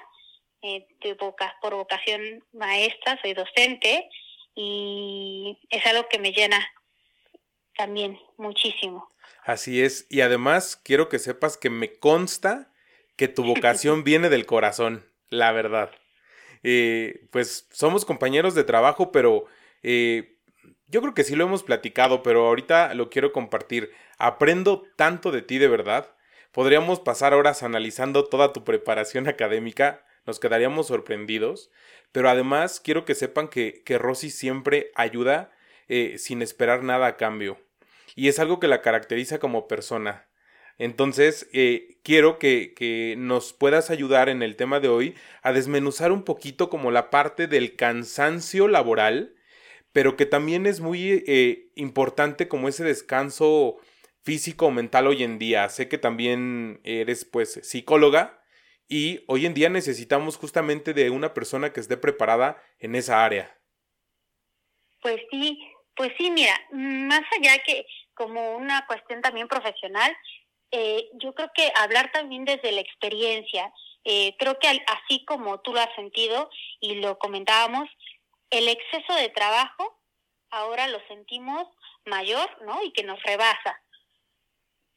eh, 0.62 0.86
de 1.00 1.14
por 1.14 1.74
vocación 1.74 2.44
maestra, 2.52 3.18
soy 3.22 3.34
docente 3.34 4.08
y 4.54 5.58
es 5.70 5.86
algo 5.86 6.08
que 6.08 6.18
me 6.18 6.32
llena 6.32 6.58
también 7.76 8.18
muchísimo. 8.36 9.12
Así 9.44 9.80
es, 9.80 10.06
y 10.10 10.22
además 10.22 10.76
quiero 10.76 11.08
que 11.08 11.18
sepas 11.18 11.56
que 11.56 11.70
me 11.70 11.98
consta 11.98 12.72
que 13.16 13.28
tu 13.28 13.44
vocación 13.44 14.02
viene 14.04 14.28
del 14.28 14.46
corazón 14.46 15.13
la 15.34 15.52
verdad. 15.52 15.90
Eh, 16.62 17.26
pues 17.30 17.68
somos 17.70 18.04
compañeros 18.04 18.54
de 18.54 18.64
trabajo, 18.64 19.12
pero 19.12 19.44
eh, 19.82 20.38
yo 20.88 21.00
creo 21.00 21.14
que 21.14 21.24
sí 21.24 21.36
lo 21.36 21.44
hemos 21.44 21.62
platicado, 21.62 22.22
pero 22.22 22.46
ahorita 22.46 22.94
lo 22.94 23.10
quiero 23.10 23.32
compartir. 23.32 23.90
Aprendo 24.18 24.84
tanto 24.96 25.30
de 25.30 25.42
ti 25.42 25.58
de 25.58 25.68
verdad. 25.68 26.14
Podríamos 26.52 27.00
pasar 27.00 27.34
horas 27.34 27.62
analizando 27.62 28.24
toda 28.26 28.52
tu 28.52 28.64
preparación 28.64 29.28
académica. 29.28 30.04
nos 30.26 30.40
quedaríamos 30.40 30.86
sorprendidos. 30.86 31.70
Pero 32.12 32.30
además 32.30 32.80
quiero 32.80 33.04
que 33.04 33.14
sepan 33.14 33.48
que, 33.48 33.82
que 33.84 33.98
Rosy 33.98 34.30
siempre 34.30 34.90
ayuda 34.94 35.50
eh, 35.88 36.16
sin 36.18 36.42
esperar 36.42 36.82
nada 36.82 37.06
a 37.08 37.16
cambio. 37.16 37.58
Y 38.14 38.28
es 38.28 38.38
algo 38.38 38.60
que 38.60 38.68
la 38.68 38.82
caracteriza 38.82 39.38
como 39.38 39.66
persona. 39.68 40.28
Entonces, 40.78 41.48
eh, 41.52 41.98
quiero 42.02 42.38
que, 42.38 42.74
que, 42.74 43.14
nos 43.16 43.52
puedas 43.52 43.90
ayudar 43.90 44.28
en 44.28 44.42
el 44.42 44.56
tema 44.56 44.80
de 44.80 44.88
hoy 44.88 45.14
a 45.42 45.52
desmenuzar 45.52 46.10
un 46.12 46.24
poquito 46.24 46.68
como 46.68 46.90
la 46.90 47.10
parte 47.10 47.46
del 47.46 47.76
cansancio 47.76 48.66
laboral, 48.68 49.34
pero 49.92 50.16
que 50.16 50.26
también 50.26 50.66
es 50.66 50.80
muy 50.80 51.24
eh, 51.26 51.70
importante 51.76 52.48
como 52.48 52.68
ese 52.68 52.82
descanso 52.82 53.76
físico 54.24 54.66
o 54.66 54.70
mental 54.70 55.06
hoy 55.06 55.22
en 55.22 55.38
día. 55.38 55.68
Sé 55.68 55.88
que 55.88 55.98
también 55.98 56.80
eres 56.82 57.24
pues 57.24 57.60
psicóloga 57.62 58.42
y 58.88 59.24
hoy 59.28 59.46
en 59.46 59.54
día 59.54 59.68
necesitamos 59.68 60.36
justamente 60.36 60.94
de 60.94 61.10
una 61.10 61.32
persona 61.34 61.72
que 61.72 61.80
esté 61.80 61.96
preparada 61.96 62.60
en 62.78 62.96
esa 62.96 63.24
área. 63.24 63.56
Pues 65.00 65.20
sí, 65.30 65.58
pues 65.94 66.12
sí, 66.18 66.30
mira, 66.30 66.58
más 66.72 67.22
allá 67.38 67.62
que 67.64 67.86
como 68.14 68.56
una 68.56 68.86
cuestión 68.86 69.20
también 69.20 69.48
profesional, 69.48 70.12
eh, 70.76 71.08
yo 71.12 71.32
creo 71.36 71.52
que 71.54 71.70
hablar 71.76 72.10
también 72.10 72.44
desde 72.44 72.72
la 72.72 72.80
experiencia, 72.80 73.72
eh, 74.02 74.34
creo 74.40 74.58
que 74.58 74.66
así 74.88 75.24
como 75.24 75.60
tú 75.60 75.72
lo 75.72 75.78
has 75.78 75.94
sentido 75.94 76.50
y 76.80 76.96
lo 76.96 77.16
comentábamos, 77.16 77.88
el 78.50 78.68
exceso 78.68 79.14
de 79.14 79.28
trabajo 79.28 79.96
ahora 80.50 80.88
lo 80.88 80.98
sentimos 81.06 81.68
mayor, 82.06 82.60
¿no? 82.62 82.82
Y 82.82 82.90
que 82.90 83.04
nos 83.04 83.22
rebasa. 83.22 83.80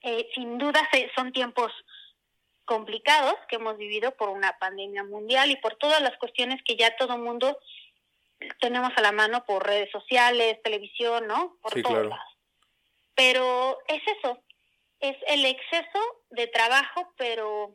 Eh, 0.02 0.28
sin 0.34 0.58
duda 0.58 0.82
son 1.16 1.32
tiempos 1.32 1.72
complicados 2.66 3.36
que 3.48 3.58
hemos 3.58 3.78
vivido 3.78 4.16
por 4.16 4.30
una 4.30 4.58
pandemia 4.58 5.04
mundial 5.04 5.52
y 5.52 5.58
por 5.58 5.76
todas 5.76 6.02
las 6.02 6.18
cuestiones 6.18 6.60
que 6.64 6.76
ya 6.76 6.98
todo 6.98 7.20
mundo 7.20 7.60
tenemos 8.60 8.92
a 8.96 9.02
la 9.02 9.12
mano 9.12 9.46
por 9.46 9.64
redes 9.64 9.92
sociales, 9.92 10.60
televisión, 10.64 11.28
¿no? 11.28 11.56
Por 11.62 11.74
sí, 11.74 11.84
claro. 11.84 12.18
Pero 13.14 13.78
es 13.88 14.02
eso, 14.18 14.42
es 15.00 15.16
el 15.28 15.46
exceso 15.46 16.00
de 16.30 16.48
trabajo, 16.48 17.14
pero 17.18 17.74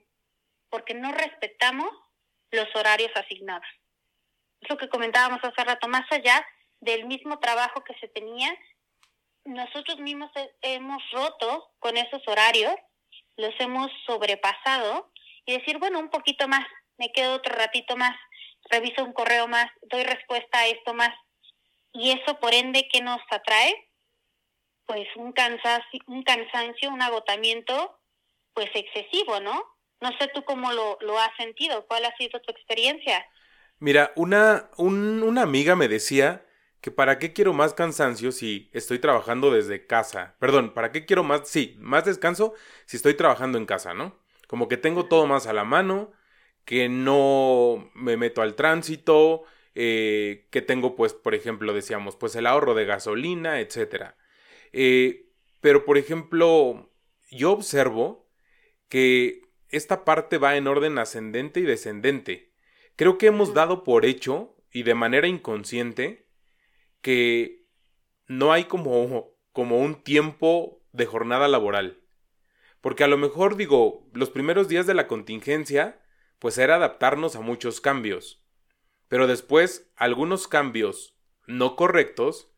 porque 0.71 0.95
no 0.95 1.13
respetamos 1.13 1.91
los 2.51 2.69
horarios 2.75 3.13
asignados. 3.15 3.67
Es 4.61 4.71
lo 4.71 4.77
que 4.77 4.89
comentábamos 4.89 5.41
hace 5.43 5.65
rato, 5.65 5.89
más 5.89 6.11
allá 6.11 6.47
del 6.81 7.07
mismo 7.07 7.39
trabajo 7.39 7.85
que 7.85 7.95
se 8.01 8.09
tenía, 8.09 8.53
nosotros 9.45 9.99
mismos 9.99 10.31
hemos 10.61 11.03
roto 11.11 11.73
con 11.79 11.97
esos 11.97 12.23
horarios, 12.27 12.75
los 13.37 13.55
hemos 13.59 13.91
sobrepasado 14.07 15.11
y 15.47 15.59
decir, 15.59 15.79
bueno, 15.79 15.99
un 15.99 16.11
poquito 16.11 16.47
más, 16.49 16.67
me 16.99 17.11
quedo 17.13 17.35
otro 17.35 17.55
ratito 17.55 17.97
más, 17.97 18.17
reviso 18.71 19.05
un 19.05 19.13
correo 19.13 19.49
más, 19.49 19.67
doy 19.83 20.05
respuesta 20.05 20.61
a 20.61 20.67
esto 20.67 20.95
más. 20.95 21.15
Y 21.93 22.13
eso, 22.13 22.39
por 22.39 22.55
ende, 22.55 22.89
¿qué 22.91 23.01
nos 23.01 23.21
atrae? 23.31 23.75
Pues 24.93 25.09
un 25.17 25.33
cansancio, 25.33 26.01
un, 26.07 26.23
cansancio, 26.23 26.91
un 26.91 27.01
agotamiento, 27.01 27.99
pues 28.53 28.69
excesivo, 28.75 29.41
¿no? 29.41 29.65
No 30.03 30.11
sé 30.19 30.29
tú 30.35 30.45
cómo 30.45 30.71
lo, 30.71 30.99
lo 31.01 31.19
has 31.19 31.35
sentido, 31.39 31.87
cuál 31.87 32.05
ha 32.05 32.15
sido 32.19 32.39
tu 32.43 32.53
experiencia. 32.53 33.25
Mira, 33.79 34.13
una, 34.17 34.69
un, 34.77 35.23
una 35.23 35.41
amiga 35.45 35.77
me 35.77 35.89
decía 35.89 36.45
que 36.83 36.91
para 36.91 37.19
qué 37.19 37.33
quiero 37.33 37.55
más 37.55 37.73
cansancio 37.73 38.33
si 38.33 38.69
estoy 38.75 38.99
trabajando 38.99 39.51
desde 39.51 39.87
casa. 39.87 40.37
Perdón, 40.39 40.75
¿para 40.75 40.93
qué 40.93 41.07
quiero 41.07 41.25
más? 41.25 41.49
Sí, 41.49 41.75
más 41.79 42.05
descanso 42.05 42.53
si 42.85 42.99
estoy 42.99 43.15
trabajando 43.15 43.57
en 43.57 43.65
casa, 43.65 43.95
¿no? 43.95 44.21
Como 44.47 44.69
que 44.69 44.77
tengo 44.77 45.07
todo 45.07 45.27
más 45.27 45.47
a 45.47 45.55
la 45.55 45.65
mano, 45.65 46.13
que 46.67 46.91
no 46.91 47.91
me 47.95 48.19
meto 48.19 48.43
al 48.43 48.57
tránsito, 48.57 49.45
eh, 49.75 50.49
que 50.51 50.61
tengo 50.61 50.97
pues, 50.97 51.15
por 51.15 51.35
ejemplo, 51.35 51.73
decíamos, 51.73 52.15
pues 52.17 52.37
el 52.37 52.47
ahorro 52.47 52.75
de 52.75 52.85
gasolina, 52.85 53.59
etc. 53.59 54.17
Eh, 54.73 55.31
pero, 55.61 55.85
por 55.85 55.99
ejemplo, 55.99 56.91
yo 57.31 57.53
observo 57.53 58.29
que 58.89 59.43
esta 59.69 60.05
parte 60.05 60.39
va 60.39 60.57
en 60.57 60.67
orden 60.67 60.99
ascendente 60.99 61.61
y 61.61 61.65
descendente. 61.65 62.53
Creo 62.97 63.17
que 63.19 63.27
hemos 63.27 63.55
dado 63.55 63.85
por 63.85 64.05
hecho, 64.05 64.57
y 64.71 64.83
de 64.83 64.95
manera 64.95 65.29
inconsciente, 65.29 66.29
que 67.01 67.67
no 68.27 68.53
hay 68.53 68.65
como, 68.65 69.31
como 69.53 69.79
un 69.79 70.03
tiempo 70.03 70.83
de 70.93 71.07
jornada 71.07 71.49
laboral. 71.49 72.03
Porque 72.81 73.05
a 73.05 73.09
lo 73.09 73.17
mejor 73.17 73.57
digo, 73.57 74.09
los 74.13 74.31
primeros 74.31 74.69
días 74.69 74.87
de 74.87 74.95
la 74.95 75.07
contingencia 75.07 76.03
pues 76.39 76.59
era 76.59 76.75
adaptarnos 76.75 77.37
a 77.37 77.41
muchos 77.41 77.81
cambios. 77.81 78.45
Pero 79.07 79.29
después 79.29 79.91
algunos 79.95 80.49
cambios 80.49 81.17
no 81.47 81.77
correctos 81.77 82.52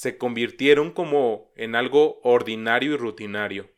se 0.00 0.16
convirtieron 0.16 0.92
como 0.92 1.52
en 1.56 1.74
algo 1.76 2.22
ordinario 2.22 2.94
y 2.94 2.96
rutinario. 2.96 3.70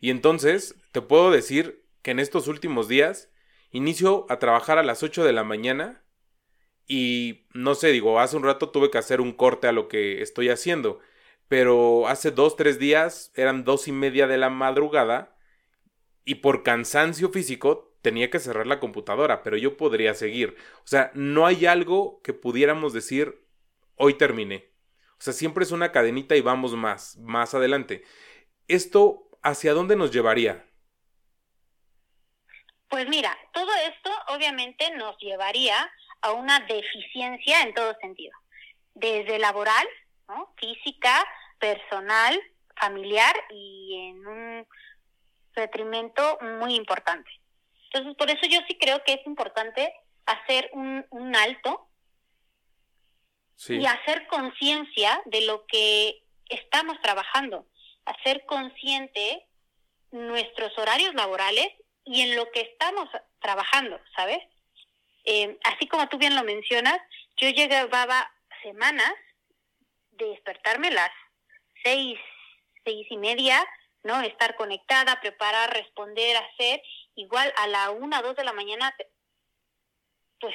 Y 0.00 0.10
entonces 0.10 0.74
te 0.92 1.00
puedo 1.00 1.30
decir 1.30 1.82
que 2.02 2.10
en 2.10 2.18
estos 2.18 2.46
últimos 2.46 2.88
días 2.88 3.32
inicio 3.70 4.26
a 4.28 4.38
trabajar 4.38 4.76
a 4.76 4.82
las 4.82 5.02
8 5.02 5.24
de 5.24 5.32
la 5.32 5.44
mañana 5.44 6.04
y 6.86 7.46
no 7.54 7.74
sé, 7.74 7.90
digo, 7.90 8.20
hace 8.20 8.36
un 8.36 8.42
rato 8.42 8.68
tuve 8.68 8.90
que 8.90 8.98
hacer 8.98 9.22
un 9.22 9.32
corte 9.32 9.66
a 9.66 9.72
lo 9.72 9.88
que 9.88 10.20
estoy 10.20 10.50
haciendo, 10.50 11.00
pero 11.48 12.06
hace 12.06 12.32
dos, 12.32 12.56
tres 12.56 12.78
días 12.78 13.32
eran 13.34 13.64
dos 13.64 13.88
y 13.88 13.92
media 13.92 14.26
de 14.26 14.36
la 14.36 14.50
madrugada 14.50 15.38
y 16.26 16.34
por 16.34 16.64
cansancio 16.64 17.30
físico 17.30 17.96
tenía 18.02 18.28
que 18.28 18.40
cerrar 18.40 18.66
la 18.66 18.78
computadora, 18.78 19.42
pero 19.42 19.56
yo 19.56 19.78
podría 19.78 20.12
seguir. 20.12 20.54
O 20.84 20.86
sea, 20.86 21.12
no 21.14 21.46
hay 21.46 21.64
algo 21.64 22.20
que 22.22 22.34
pudiéramos 22.34 22.92
decir, 22.92 23.46
hoy 23.94 24.12
terminé. 24.18 24.75
O 25.18 25.22
sea, 25.22 25.32
siempre 25.32 25.64
es 25.64 25.72
una 25.72 25.92
cadenita 25.92 26.36
y 26.36 26.40
vamos 26.40 26.74
más, 26.74 27.16
más 27.18 27.54
adelante. 27.54 28.04
¿Esto 28.68 29.30
hacia 29.42 29.72
dónde 29.72 29.96
nos 29.96 30.10
llevaría? 30.10 30.66
Pues 32.88 33.08
mira, 33.08 33.36
todo 33.52 33.70
esto 33.88 34.10
obviamente 34.28 34.90
nos 34.96 35.16
llevaría 35.18 35.90
a 36.20 36.32
una 36.32 36.60
deficiencia 36.60 37.62
en 37.62 37.74
todo 37.74 37.94
sentido, 38.00 38.32
desde 38.94 39.38
laboral, 39.38 39.86
¿no? 40.28 40.54
física, 40.56 41.24
personal, 41.58 42.40
familiar 42.78 43.34
y 43.50 44.10
en 44.10 44.26
un 44.26 44.66
detrimento 45.54 46.38
muy 46.60 46.74
importante. 46.74 47.30
Entonces, 47.92 48.16
por 48.16 48.30
eso 48.30 48.46
yo 48.50 48.60
sí 48.68 48.76
creo 48.78 49.02
que 49.04 49.14
es 49.14 49.26
importante 49.26 49.92
hacer 50.26 50.68
un, 50.72 51.04
un 51.10 51.34
alto 51.34 51.85
y 53.68 53.86
hacer 53.86 54.26
conciencia 54.26 55.22
de 55.24 55.42
lo 55.42 55.66
que 55.66 56.22
estamos 56.48 57.00
trabajando, 57.00 57.66
hacer 58.04 58.44
consciente 58.46 59.46
nuestros 60.10 60.76
horarios 60.78 61.14
laborales 61.14 61.68
y 62.04 62.22
en 62.22 62.36
lo 62.36 62.50
que 62.52 62.60
estamos 62.60 63.08
trabajando, 63.40 64.00
¿sabes? 64.14 64.38
Eh, 65.24 65.58
así 65.64 65.88
como 65.88 66.08
tú 66.08 66.18
bien 66.18 66.36
lo 66.36 66.44
mencionas, 66.44 66.98
yo 67.36 67.48
llevaba 67.50 68.30
semanas 68.62 69.12
de 70.12 70.26
despertarme 70.26 70.90
las 70.90 71.10
seis, 71.82 72.18
seis 72.84 73.06
y 73.10 73.16
media, 73.16 73.64
¿no? 74.04 74.20
Estar 74.20 74.54
conectada, 74.56 75.20
preparar, 75.20 75.72
responder, 75.72 76.36
hacer, 76.36 76.80
igual 77.16 77.52
a 77.56 77.66
la 77.66 77.90
una, 77.90 78.22
dos 78.22 78.36
de 78.36 78.44
la 78.44 78.52
mañana, 78.52 78.94
pues... 80.40 80.54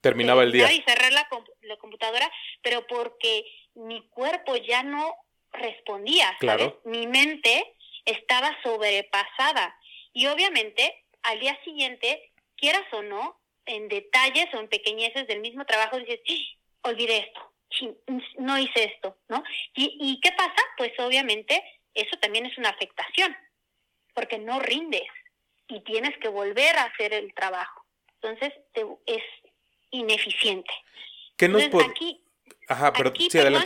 Terminaba 0.00 0.42
el 0.42 0.52
día. 0.52 0.70
Y 0.72 0.82
cerrar 0.82 1.12
la, 1.12 1.28
la 1.62 1.76
computadora, 1.76 2.30
pero 2.62 2.86
porque 2.86 3.44
mi 3.74 4.08
cuerpo 4.08 4.56
ya 4.56 4.82
no 4.82 5.14
respondía, 5.52 6.36
claro. 6.38 6.80
Mi 6.84 7.06
mente 7.06 7.74
estaba 8.04 8.56
sobrepasada. 8.62 9.76
Y 10.12 10.26
obviamente, 10.26 11.04
al 11.22 11.40
día 11.40 11.58
siguiente, 11.64 12.32
quieras 12.56 12.84
o 12.92 13.02
no, 13.02 13.40
en 13.66 13.88
detalles 13.88 14.46
o 14.54 14.58
en 14.60 14.68
pequeñeces 14.68 15.26
del 15.26 15.40
mismo 15.40 15.64
trabajo, 15.64 15.98
dices, 15.98 16.20
¡Ah! 16.28 16.90
olvidé 16.90 17.18
esto, 17.18 17.52
no 18.38 18.58
hice 18.58 18.84
esto, 18.84 19.18
¿no? 19.28 19.42
¿Y, 19.74 19.96
¿Y 20.00 20.20
qué 20.20 20.32
pasa? 20.32 20.62
Pues 20.76 20.92
obviamente 20.98 21.62
eso 21.94 22.16
también 22.20 22.46
es 22.46 22.56
una 22.56 22.70
afectación, 22.70 23.36
porque 24.14 24.38
no 24.38 24.58
rindes 24.60 25.08
y 25.68 25.80
tienes 25.80 26.16
que 26.18 26.28
volver 26.28 26.76
a 26.76 26.84
hacer 26.84 27.12
el 27.12 27.34
trabajo. 27.34 27.84
Entonces 28.14 28.52
es 29.06 29.22
ineficiente. 29.90 30.72
¿Qué 31.36 31.48
nos 31.48 31.62
Entonces, 31.62 31.90
aquí, 31.90 32.24
Ajá, 32.68 32.92
pero 32.92 33.10
aquí, 33.10 33.30
sí, 33.30 33.38
perdón, 33.38 33.64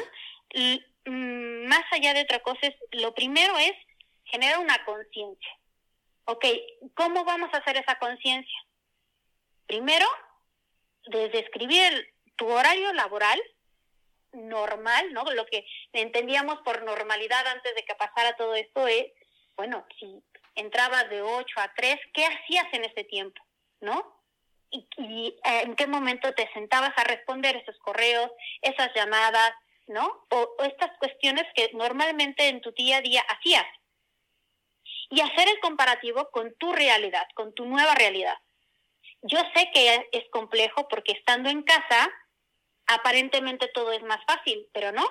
mm, 1.07 1.67
más 1.67 1.85
allá 1.91 2.15
de 2.15 2.23
otra 2.23 2.41
cosa, 2.41 2.61
es, 2.63 2.75
lo 2.93 3.15
primero 3.15 3.57
es 3.59 3.73
generar 4.25 4.59
una 4.59 4.85
conciencia. 4.85 5.51
Ok, 6.25 6.45
¿cómo 6.95 7.25
vamos 7.25 7.51
a 7.53 7.59
hacer 7.59 7.77
esa 7.77 7.99
conciencia? 7.99 8.59
Primero, 9.67 10.07
desde 11.07 11.41
escribir 11.41 12.15
tu 12.37 12.47
horario 12.49 12.93
laboral 12.93 13.41
normal, 14.33 15.13
¿no? 15.13 15.25
Lo 15.33 15.47
que 15.47 15.67
entendíamos 15.93 16.61
por 16.61 16.83
normalidad 16.85 17.47
antes 17.47 17.75
de 17.75 17.85
que 17.85 17.95
pasara 17.95 18.37
todo 18.37 18.55
esto 18.55 18.87
es, 18.87 19.07
bueno, 19.57 19.85
si 19.99 20.23
entrabas 20.55 21.09
de 21.11 21.23
8 21.23 21.61
a 21.61 21.73
3, 21.75 21.99
¿qué 22.15 22.25
hacías 22.27 22.67
en 22.73 22.85
ese 22.85 23.05
tiempo? 23.05 23.43
¿No? 23.81 24.22
Y, 24.73 25.37
en 25.45 25.77
qué 25.77 25.87
momento 25.87 26.33
te 26.35 26.51
sentabas 26.53 26.93
a 26.97 27.05
responder 27.05 27.57
esos 27.57 27.79
correos, 27.79 28.31
esas 28.63 28.93
llamadas, 28.95 29.53
¿no? 29.87 30.27
O, 30.31 30.57
estas 30.65 30.97
cuestiones 30.99 31.45
que 31.55 31.71
normalmente 31.75 32.49
en 32.49 32.61
tu 32.61 32.73
día 32.73 32.99
a 32.99 33.03
día 33.03 33.23
hacías. 33.29 33.67
Y 35.11 35.21
hacer 35.21 35.49
el 35.49 35.61
comparativo 35.61 36.31
con 36.31 36.55
tu 36.55 36.73
realidad, 36.73 37.27
con 37.35 37.53
tu 37.53 37.67
nueva 37.67 37.95
realidad. 37.95 38.37
Yo 39.23 39.39
sé 39.55 39.71
que 39.73 40.09
es 40.11 40.25
complejo 40.31 40.89
porque 40.89 41.13
estando 41.13 41.51
en 41.51 41.63
casa, 41.63 42.11
aparentemente 42.87 43.69
todo 43.69 43.93
es 43.93 44.03
más 44.03 44.21
fácil, 44.27 44.67
pero 44.73 44.91
no. 44.91 45.07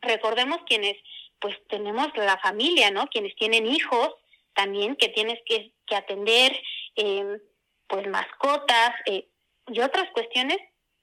Recordemos 0.00 0.58
quienes, 0.66 0.96
pues 1.38 1.56
tenemos 1.68 2.08
la 2.16 2.38
familia, 2.38 2.90
¿no? 2.90 3.06
Quienes 3.06 3.34
tienen 3.36 3.66
hijos 3.66 4.14
también 4.54 4.96
que 4.96 5.08
tienes 5.08 5.38
que, 5.46 5.72
atender, 5.94 6.60
eh, 6.96 7.38
pues 7.86 8.06
mascotas 8.08 8.92
eh, 9.06 9.28
y 9.66 9.80
otras 9.80 10.10
cuestiones 10.12 10.58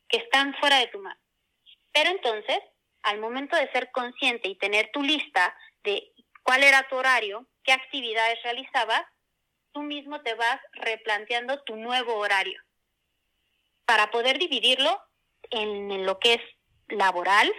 que 0.07 0.17
están 0.17 0.53
fuera 0.55 0.77
de 0.77 0.87
tu 0.87 0.99
mano. 0.99 1.19
Pero 1.93 2.09
entonces, 2.09 2.59
al 3.03 3.19
momento 3.19 3.55
de 3.55 3.71
ser 3.71 3.91
consciente 3.91 4.49
y 4.49 4.55
tener 4.55 4.89
tu 4.91 5.01
lista 5.01 5.55
de 5.83 6.11
cuál 6.43 6.63
era 6.63 6.87
tu 6.87 6.95
horario, 6.95 7.47
qué 7.63 7.73
actividades 7.73 8.41
realizabas, 8.43 9.03
tú 9.71 9.81
mismo 9.81 10.21
te 10.21 10.33
vas 10.35 10.59
replanteando 10.73 11.61
tu 11.63 11.75
nuevo 11.75 12.15
horario 12.15 12.61
para 13.85 14.11
poder 14.11 14.37
dividirlo 14.37 15.01
en 15.49 16.05
lo 16.05 16.19
que 16.19 16.35
es 16.35 16.41
laboral, 16.87 17.51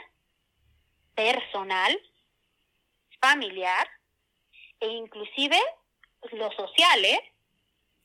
personal, 1.14 1.98
familiar 3.20 3.88
e 4.80 4.88
inclusive 4.88 5.58
lo 6.32 6.50
social, 6.52 7.04
¿eh? 7.04 7.31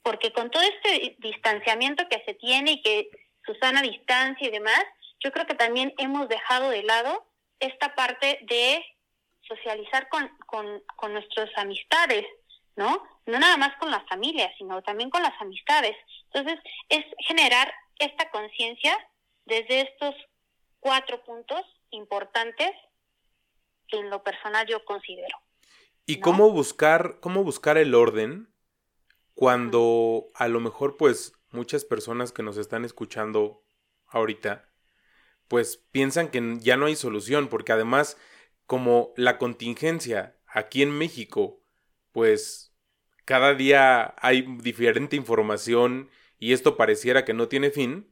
Porque 0.07 0.31
con 0.31 0.49
todo 0.49 0.63
este 0.63 1.17
distanciamiento 1.19 2.07
que 2.07 2.23
se 2.25 2.33
tiene 2.33 2.71
y 2.71 2.81
que 2.81 3.09
Susana 3.45 3.81
distancia 3.81 4.47
y 4.47 4.51
demás, 4.51 4.81
yo 5.19 5.33
creo 5.33 5.45
que 5.45 5.53
también 5.53 5.93
hemos 5.97 6.29
dejado 6.29 6.69
de 6.69 6.81
lado 6.83 7.27
esta 7.59 7.93
parte 7.93 8.39
de 8.43 8.85
socializar 9.45 10.07
con, 10.07 10.29
con, 10.45 10.81
con 10.95 11.11
nuestras 11.11 11.49
amistades, 11.57 12.25
¿no? 12.77 13.03
No 13.25 13.37
nada 13.37 13.57
más 13.57 13.75
con 13.79 13.91
las 13.91 14.07
familias, 14.07 14.49
sino 14.57 14.81
también 14.81 15.09
con 15.09 15.21
las 15.21 15.33
amistades. 15.41 15.97
Entonces, 16.31 16.57
es 16.87 17.03
generar 17.27 17.69
esta 17.99 18.31
conciencia 18.31 18.97
desde 19.43 19.81
estos 19.81 20.15
cuatro 20.79 21.21
puntos 21.25 21.63
importantes 21.89 22.71
que 23.89 23.97
en 23.97 24.09
lo 24.09 24.23
personal 24.23 24.65
yo 24.67 24.85
considero. 24.85 25.37
¿Y 26.05 26.21
cómo 26.21 26.49
buscar, 26.49 27.19
cómo 27.19 27.43
buscar 27.43 27.77
el 27.77 27.93
orden 27.93 28.47
cuando 29.38 30.29
a 30.34 30.48
lo 30.48 30.60
mejor 30.60 30.98
pues 30.98 31.34
muchas 31.51 31.86
personas 31.86 32.32
que 32.32 32.41
nos 32.41 32.58
están 32.58 32.84
escuchando 32.86 33.63
ahorita 34.08 34.67
pues 35.48 35.77
piensan 35.91 36.29
que 36.29 36.58
ya 36.60 36.75
no 36.75 36.88
hay 36.88 36.96
solución 36.96 37.48
porque 37.48 37.72
además 37.72 38.17
como 38.65 39.13
la 39.15 39.38
contingencia 39.38 40.36
aquí 40.48 40.82
en 40.82 40.89
México 40.89 41.62
pues 42.12 42.74
cada 43.25 43.53
día 43.53 44.15
hay 44.17 44.41
diferente 44.58 45.15
información 45.15 46.10
y 46.39 46.53
esto 46.53 46.75
pareciera 46.75 47.24
que 47.24 47.36
no 47.36 47.48
tiene 47.48 47.70
fin, 47.70 48.12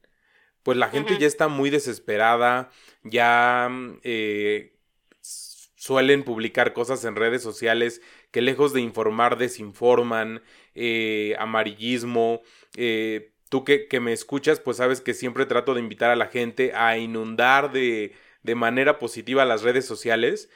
pues 0.62 0.78
la 0.78 0.90
gente 0.90 1.18
ya 1.18 1.26
está 1.26 1.48
muy 1.48 1.72
desesperada, 1.72 2.70
ya 3.04 3.72
eh, 4.04 4.78
suelen 5.22 6.24
publicar 6.24 6.74
cosas 6.74 7.04
en 7.06 7.16
redes 7.16 7.42
sociales 7.42 8.02
que 8.32 8.42
lejos 8.42 8.74
de 8.74 8.82
informar 8.82 9.38
desinforman, 9.38 10.44
eh, 10.76 11.36
amarillismo. 11.40 12.42
Eh, 12.76 13.32
tú 13.50 13.64
que, 13.64 13.88
me 14.00 14.14
escuchas, 14.14 14.60
pues 14.60 14.78
sabes 14.78 15.02
que 15.02 15.14
siempre 15.14 15.46
trato 15.46 15.74
de 15.74 15.80
invitar 15.80 16.12
a 16.12 16.16
la 16.16 16.28
gente 16.28 16.74
a 16.74 16.98
inundar 16.98 17.72
de, 17.72 18.14
de 18.44 18.56
manera 18.56 19.00
positiva 19.00 19.46
las 19.46 19.64
redes 19.64 19.86
sociales, 19.86 20.50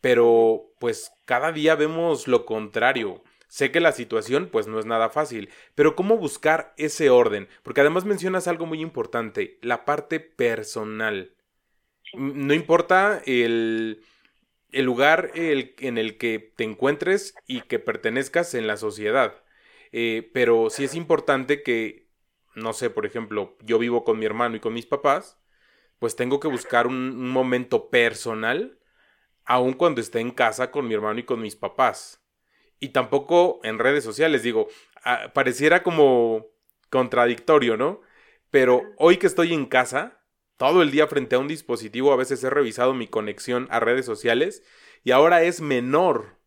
pero 0.00 0.72
pues 0.78 1.12
cada 1.24 1.52
día 1.52 1.74
vemos 1.74 2.28
lo 2.28 2.46
contrario. 2.46 3.22
Sé 3.48 3.70
que 3.70 3.80
la 3.80 3.92
situación 3.92 4.48
pues 4.50 4.66
no 4.66 4.80
es 4.80 4.86
nada 4.86 5.10
fácil, 5.10 5.48
pero 5.74 5.94
¿cómo 5.94 6.16
buscar 6.18 6.74
ese 6.76 7.10
orden? 7.10 7.48
Porque 7.62 7.82
además 7.82 8.04
mencionas 8.04 8.48
algo 8.48 8.66
muy 8.66 8.80
importante, 8.80 9.58
la 9.62 9.84
parte 9.84 10.18
personal. 10.20 11.34
No 12.14 12.52
importa 12.52 13.22
el, 13.26 14.02
el 14.72 14.84
lugar 14.84 15.30
en 15.34 15.98
el 15.98 16.18
que 16.18 16.52
te 16.56 16.64
encuentres 16.64 17.34
y 17.46 17.60
que 17.62 17.78
pertenezcas 17.78 18.54
en 18.54 18.66
la 18.66 18.76
sociedad. 18.76 19.43
Eh, 19.96 20.28
pero 20.34 20.70
sí 20.70 20.82
es 20.82 20.96
importante 20.96 21.62
que, 21.62 22.10
no 22.56 22.72
sé, 22.72 22.90
por 22.90 23.06
ejemplo, 23.06 23.56
yo 23.62 23.78
vivo 23.78 24.02
con 24.02 24.18
mi 24.18 24.26
hermano 24.26 24.56
y 24.56 24.60
con 24.60 24.74
mis 24.74 24.86
papás, 24.86 25.38
pues 26.00 26.16
tengo 26.16 26.40
que 26.40 26.48
buscar 26.48 26.88
un, 26.88 27.28
momento 27.30 27.90
personal, 27.90 28.80
aun 29.44 29.72
cuando 29.74 30.00
esté 30.00 30.18
en 30.18 30.32
casa 30.32 30.72
con 30.72 30.88
mi 30.88 30.94
hermano 30.94 31.20
y 31.20 31.22
con 31.22 31.40
mis 31.40 31.54
papás. 31.54 32.26
Y 32.80 32.88
tampoco 32.88 33.60
en 33.62 33.78
redes 33.78 34.02
sociales, 34.02 34.42
digo, 34.42 34.66
ah, 35.04 35.30
pareciera 35.32 35.84
como 35.84 36.48
contradictorio, 36.90 37.76
¿no? 37.76 38.00
Pero 38.50 38.82
hoy 38.98 39.18
que 39.18 39.28
estoy 39.28 39.54
en 39.54 39.66
casa, 39.66 40.24
todo 40.56 40.82
el 40.82 40.90
día 40.90 41.06
frente 41.06 41.36
a 41.36 41.38
un 41.38 41.46
dispositivo, 41.46 42.12
a 42.12 42.16
veces 42.16 42.42
he 42.42 42.50
revisado 42.50 42.94
mi 42.94 43.06
conexión 43.06 43.68
a 43.70 43.78
redes 43.78 44.06
sociales 44.06 44.64
y 45.04 45.12
ahora 45.12 45.44
es 45.44 45.60
menor 45.60 46.43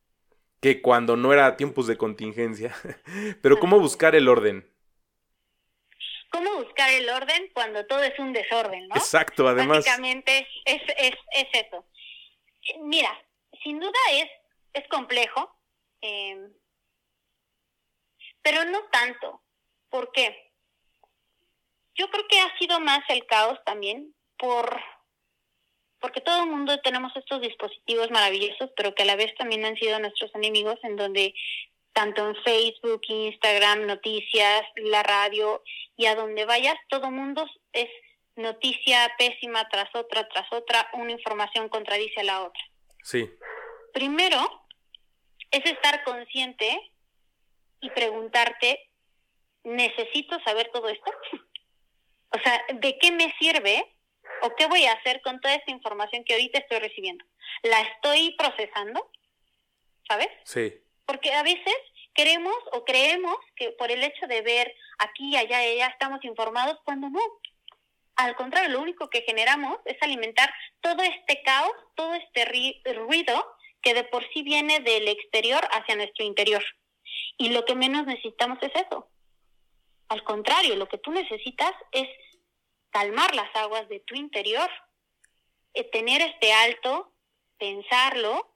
que 0.62 0.82
cuando 0.82 1.16
no 1.16 1.34
era 1.34 1.56
tiempos 1.58 1.88
de 1.88 1.98
contingencia. 1.98 2.74
Pero 3.42 3.60
¿cómo 3.60 3.80
buscar 3.80 4.16
el 4.16 4.28
orden? 4.28 4.70
¿Cómo 6.32 6.56
buscar 6.58 6.90
el 6.92 7.10
orden 7.10 7.50
cuando 7.54 7.86
todo 7.86 8.04
es 8.04 8.18
un 8.20 8.34
desorden, 8.34 8.88
no? 8.88 8.96
Exacto, 8.96 9.48
además. 9.48 9.78
Básicamente 9.78 10.48
es, 10.66 10.82
es, 10.98 11.14
es 11.32 11.66
eso. 11.66 11.86
Mira, 12.82 13.10
sin 13.64 13.80
duda 13.80 14.00
es, 14.12 14.30
es 14.74 14.88
complejo, 14.90 15.56
em, 16.02 16.52
pero 18.42 18.66
no 18.66 18.84
tanto. 18.92 19.42
¿Por 19.90 20.12
qué? 20.12 20.52
Yo 21.96 22.10
creo 22.10 22.28
que 22.28 22.40
ha 22.42 22.58
sido 22.58 22.80
más 22.82 23.00
el 23.10 23.26
caos 23.26 23.60
también 23.66 24.14
por 24.38 24.80
porque 26.08 26.22
todo 26.22 26.44
el 26.44 26.50
mundo 26.50 26.80
tenemos 26.80 27.14
estos 27.18 27.42
dispositivos 27.42 28.10
maravillosos, 28.12 28.70
pero 28.78 28.96
que 28.96 29.04
a 29.04 29.06
la 29.06 29.18
vez 29.18 29.36
también 29.36 29.66
han 29.66 29.76
sido 29.76 30.00
nuestros 30.00 30.34
enemigos, 30.36 30.80
en 30.84 30.96
donde 30.96 31.34
tanto 31.92 32.26
en 32.30 32.36
Facebook, 32.44 33.02
Instagram, 33.10 33.86
noticias, 33.86 34.64
la 34.78 35.04
radio 35.04 35.62
y 35.98 36.06
a 36.06 36.16
donde 36.16 36.46
vayas, 36.46 36.78
todo 36.88 37.12
mundo 37.12 37.46
es 37.74 37.90
noticia 38.38 39.14
pésima 39.18 39.68
tras 39.68 39.94
otra, 39.96 40.26
tras 40.30 40.50
otra, 40.54 40.90
una 40.94 41.12
información 41.12 41.68
contradice 41.68 42.22
a 42.22 42.24
la 42.24 42.44
otra. 42.44 42.64
Sí. 43.04 43.30
Primero, 43.92 44.40
es 45.52 45.66
estar 45.66 46.06
consciente 46.06 46.94
y 47.82 47.90
preguntarte, 47.90 48.80
¿necesito 49.66 50.40
saber 50.46 50.70
todo 50.72 50.88
esto? 50.88 51.12
O 52.30 52.40
sea, 52.44 52.62
¿de 52.74 52.98
qué 53.00 53.10
me 53.14 53.34
sirve 53.40 53.97
o 54.42 54.56
qué 54.56 54.66
voy 54.68 54.86
a 54.86 54.94
hacer 54.94 55.22
con 55.22 55.40
toda 55.42 55.56
esta 55.56 55.72
información 55.72 56.24
que 56.24 56.34
ahorita 56.34 56.60
estoy 56.60 56.80
recibiendo? 56.80 57.26
¿La 57.64 57.82
estoy 57.82 58.36
procesando? 58.38 59.10
¿Sabes? 60.08 60.30
Sí. 60.44 60.74
Porque 61.06 61.34
a 61.34 61.44
veces 61.44 61.76
queremos 62.14 62.56
o 62.72 62.84
creemos 62.86 63.38
que 63.56 63.72
por 63.72 63.92
el 63.92 64.04
hecho 64.04 64.28
de 64.28 64.42
ver 64.42 64.74
aquí, 65.00 65.36
allá, 65.36 65.60
allá 65.60 65.88
estamos 65.88 66.24
informados 66.24 66.80
cuando 66.84 67.10
no. 67.10 67.22
Al 68.16 68.36
contrario, 68.36 68.70
lo 68.70 68.82
único 68.82 69.10
que 69.10 69.22
generamos 69.22 69.78
es 69.86 69.98
alimentar 70.02 70.52
todo 70.82 71.04
este 71.04 71.44
caos, 71.44 71.72
todo 71.96 72.16
este 72.16 72.46
ruido 72.94 73.56
que 73.82 73.94
de 73.94 74.04
por 74.04 74.28
sí 74.34 74.42
viene 74.42 74.80
del 74.80 75.08
exterior 75.08 75.68
hacia 75.72 75.96
nuestro 75.96 76.26
interior. 76.26 76.64
Y 77.38 77.50
lo 77.50 77.64
que 77.66 77.76
menos 77.76 78.08
necesitamos 78.08 78.58
es 78.64 78.72
eso, 78.76 79.08
al 80.10 80.24
contrario, 80.24 80.76
lo 80.76 80.88
que 80.88 80.98
tú 80.98 81.12
necesitas 81.12 81.74
es 81.92 82.08
calmar 82.92 83.36
las 83.36 83.54
aguas 83.56 83.88
de 83.90 84.00
tu 84.02 84.16
interior, 84.16 84.70
eh, 85.74 85.84
tener 85.92 86.22
este 86.22 86.54
alto, 86.54 87.14
pensarlo, 87.58 88.56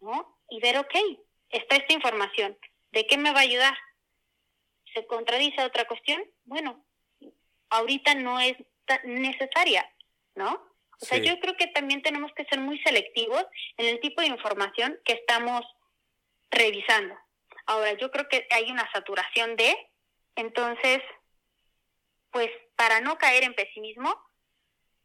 ¿no? 0.00 0.40
Y 0.50 0.60
ver, 0.60 0.78
ok, 0.78 0.94
está 1.50 1.76
esta 1.76 1.92
información, 1.92 2.58
¿de 2.90 3.06
qué 3.06 3.18
me 3.18 3.32
va 3.32 3.40
a 3.40 3.42
ayudar? 3.42 3.76
¿Se 4.94 5.06
contradice 5.06 5.62
otra 5.62 5.86
cuestión? 5.86 6.22
Bueno, 6.44 6.84
ahorita 7.70 8.14
no 8.14 8.40
es 8.40 8.56
necesaria, 9.04 9.88
¿no? 10.34 10.66
O 11.00 11.04
sea, 11.04 11.18
yo 11.18 11.38
creo 11.38 11.56
que 11.56 11.68
también 11.68 12.02
tenemos 12.02 12.32
que 12.32 12.44
ser 12.46 12.58
muy 12.58 12.78
selectivos 12.80 13.44
en 13.76 13.86
el 13.86 14.00
tipo 14.00 14.20
de 14.20 14.26
información 14.26 14.98
que 15.04 15.12
estamos 15.12 15.64
revisando. 16.50 17.16
Ahora, 17.66 17.92
yo 17.92 18.10
creo 18.10 18.28
que 18.28 18.48
hay 18.50 18.70
una 18.70 18.90
saturación 18.90 19.54
de, 19.54 19.76
entonces, 20.34 21.00
pues 22.38 22.50
para 22.76 23.00
no 23.00 23.18
caer 23.18 23.42
en 23.42 23.52
pesimismo, 23.52 24.16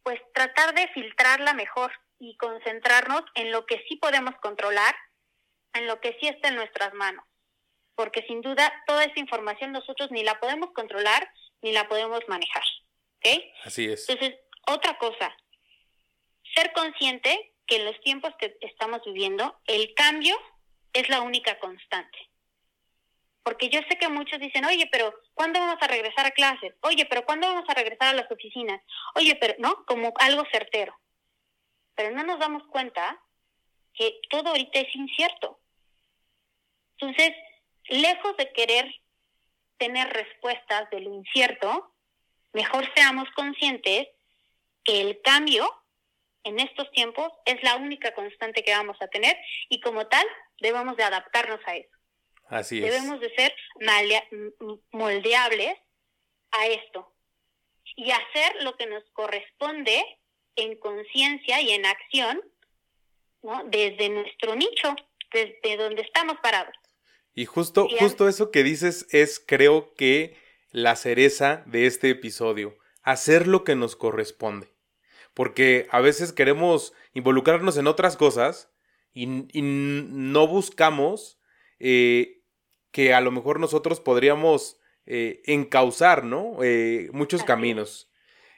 pues 0.03 0.21
tratar 0.35 0.75
de 0.75 0.87
filtrarla 0.89 1.55
mejor 1.55 1.91
y 2.19 2.37
concentrarnos 2.37 3.23
en 3.33 3.51
lo 3.51 3.65
que 3.65 3.83
sí 3.89 3.95
podemos 3.95 4.35
controlar, 4.35 4.95
en 5.73 5.87
lo 5.87 5.99
que 5.99 6.15
sí 6.21 6.27
está 6.27 6.49
en 6.49 6.57
nuestras 6.57 6.93
manos. 6.93 7.25
Porque 7.95 8.21
sin 8.27 8.41
duda 8.41 8.71
toda 8.85 9.05
esa 9.05 9.19
información 9.19 9.71
nosotros 9.71 10.11
ni 10.11 10.23
la 10.23 10.39
podemos 10.39 10.73
controlar 10.75 11.27
ni 11.63 11.71
la 11.71 11.87
podemos 11.87 12.19
manejar. 12.27 12.61
¿Ok? 13.17 13.43
Así 13.63 13.91
es. 13.91 14.07
Entonces, 14.07 14.39
otra 14.67 14.99
cosa, 14.99 15.35
ser 16.53 16.71
consciente 16.73 17.55
que 17.65 17.77
en 17.77 17.85
los 17.85 17.99
tiempos 18.01 18.31
que 18.37 18.55
estamos 18.61 19.01
viviendo, 19.07 19.59
el 19.65 19.95
cambio 19.95 20.39
es 20.93 21.09
la 21.09 21.21
única 21.21 21.57
constante. 21.57 22.29
Porque 23.43 23.69
yo 23.69 23.81
sé 23.89 23.97
que 23.97 24.07
muchos 24.07 24.39
dicen, 24.39 24.65
oye, 24.65 24.87
pero 24.91 25.13
¿cuándo 25.33 25.59
vamos 25.59 25.77
a 25.81 25.87
regresar 25.87 26.25
a 26.25 26.31
clases? 26.31 26.73
Oye, 26.81 27.05
pero 27.05 27.25
¿cuándo 27.25 27.47
vamos 27.47 27.65
a 27.67 27.73
regresar 27.73 28.09
a 28.09 28.13
las 28.13 28.31
oficinas? 28.31 28.81
Oye, 29.15 29.35
pero, 29.35 29.55
¿no? 29.59 29.85
Como 29.85 30.13
algo 30.19 30.43
certero. 30.51 30.97
Pero 31.95 32.11
no 32.11 32.23
nos 32.23 32.39
damos 32.39 32.63
cuenta 32.67 33.21
que 33.93 34.19
todo 34.29 34.49
ahorita 34.49 34.79
es 34.79 34.95
incierto. 34.95 35.59
Entonces, 36.97 37.33
lejos 37.89 38.35
de 38.37 38.51
querer 38.53 38.93
tener 39.77 40.07
respuestas 40.09 40.89
de 40.89 41.01
lo 41.01 41.13
incierto, 41.13 41.93
mejor 42.53 42.89
seamos 42.95 43.29
conscientes 43.31 44.07
que 44.83 45.01
el 45.01 45.21
cambio 45.21 45.69
en 46.43 46.59
estos 46.59 46.89
tiempos 46.91 47.31
es 47.45 47.61
la 47.63 47.75
única 47.75 48.13
constante 48.13 48.63
que 48.63 48.75
vamos 48.75 48.97
a 49.01 49.07
tener 49.07 49.37
y 49.69 49.79
como 49.79 50.07
tal 50.07 50.25
debemos 50.59 50.95
de 50.97 51.03
adaptarnos 51.03 51.59
a 51.65 51.75
eso. 51.75 51.92
Así 52.53 52.83
es. 52.83 52.93
Debemos 52.93 53.19
de 53.19 53.33
ser 53.33 53.51
moldeables 54.91 55.75
a 56.51 56.67
esto 56.67 57.11
y 57.95 58.11
hacer 58.11 58.63
lo 58.63 58.75
que 58.77 58.85
nos 58.85 59.03
corresponde 59.13 60.03
en 60.55 60.77
conciencia 60.77 61.61
y 61.61 61.71
en 61.71 61.87
acción, 61.87 62.41
¿no? 63.41 63.63
Desde 63.65 64.09
nuestro 64.09 64.55
nicho, 64.55 64.95
desde 65.31 65.77
donde 65.77 66.03
estamos 66.03 66.37
parados. 66.43 66.75
Y 67.33 67.45
justo, 67.45 67.87
justo 67.99 68.29
eso 68.29 68.51
que 68.51 68.63
dices 68.63 69.07
es, 69.09 69.39
creo 69.39 69.95
que, 69.95 70.37
la 70.69 70.95
cereza 70.95 71.63
de 71.65 71.87
este 71.87 72.11
episodio. 72.11 72.77
Hacer 73.01 73.47
lo 73.47 73.63
que 73.63 73.75
nos 73.75 73.95
corresponde. 73.95 74.73
Porque 75.33 75.87
a 75.89 76.01
veces 76.01 76.33
queremos 76.33 76.93
involucrarnos 77.13 77.77
en 77.77 77.87
otras 77.87 78.15
cosas 78.15 78.71
y, 79.11 79.25
no 79.25 80.47
buscamos 80.47 81.39
eh, 81.79 82.42
que 82.93 83.13
a 83.13 83.19
lo 83.19 83.31
mejor 83.31 83.59
nosotros 83.59 83.99
podríamos 83.99 84.79
eh, 85.05 85.41
encauzar, 85.45 86.23
¿no? 86.23 86.63
Eh, 86.63 87.09
muchos 87.11 87.43
caminos. 87.43 88.09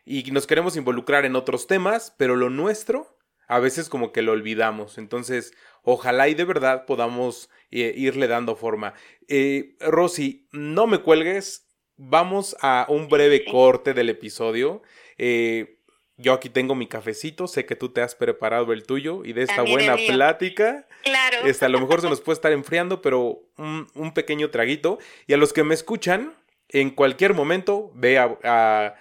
Y 0.05 0.29
nos 0.31 0.45
queremos 0.45 0.77
involucrar 0.77 1.25
en 1.25 1.35
otros 1.35 1.65
temas, 1.65 2.13
pero 2.19 2.35
lo 2.35 2.51
nuestro 2.51 3.15
a 3.47 3.59
veces 3.59 3.89
como 3.89 4.11
que 4.11 4.21
lo 4.21 4.31
olvidamos. 4.31 4.97
Entonces, 4.97 5.53
ojalá 5.83 6.27
y 6.27 6.33
de 6.33 6.45
verdad 6.45 6.85
podamos 6.85 7.49
eh, 7.71 7.93
irle 7.95 8.27
dando 8.27 8.55
forma. 8.55 8.93
Eh, 9.27 9.75
Rosy, 9.79 10.47
no 10.51 10.87
me 10.87 10.99
cuelgues. 10.99 11.69
Vamos 11.97 12.57
a 12.61 12.85
un 12.89 13.07
breve 13.07 13.45
corte 13.45 13.93
del 13.93 14.09
episodio. 14.09 14.81
Eh, 15.17 15.79
yo 16.17 16.33
aquí 16.33 16.49
tengo 16.49 16.75
mi 16.75 16.87
cafecito, 16.87 17.47
sé 17.47 17.65
que 17.65 17.75
tú 17.75 17.89
te 17.89 18.01
has 18.01 18.15
preparado 18.15 18.71
el 18.73 18.83
tuyo 18.83 19.25
y 19.25 19.33
de 19.33 19.43
esta 19.43 19.63
buena 19.63 19.95
plática. 19.95 20.87
Claro. 21.03 21.45
Este, 21.45 21.65
a 21.65 21.69
lo 21.69 21.79
mejor 21.79 22.01
se 22.01 22.09
nos 22.09 22.21
puede 22.21 22.35
estar 22.35 22.51
enfriando, 22.51 23.01
pero 23.01 23.41
un, 23.57 23.87
un, 23.93 24.13
pequeño 24.13 24.49
traguito. 24.49 24.97
Y 25.27 25.33
a 25.33 25.37
los 25.37 25.51
que 25.51 25.63
me 25.63 25.73
escuchan, 25.73 26.33
en 26.69 26.89
cualquier 26.89 27.33
momento, 27.33 27.91
ve 27.95 28.17
a 28.17 28.37
a 28.43 28.95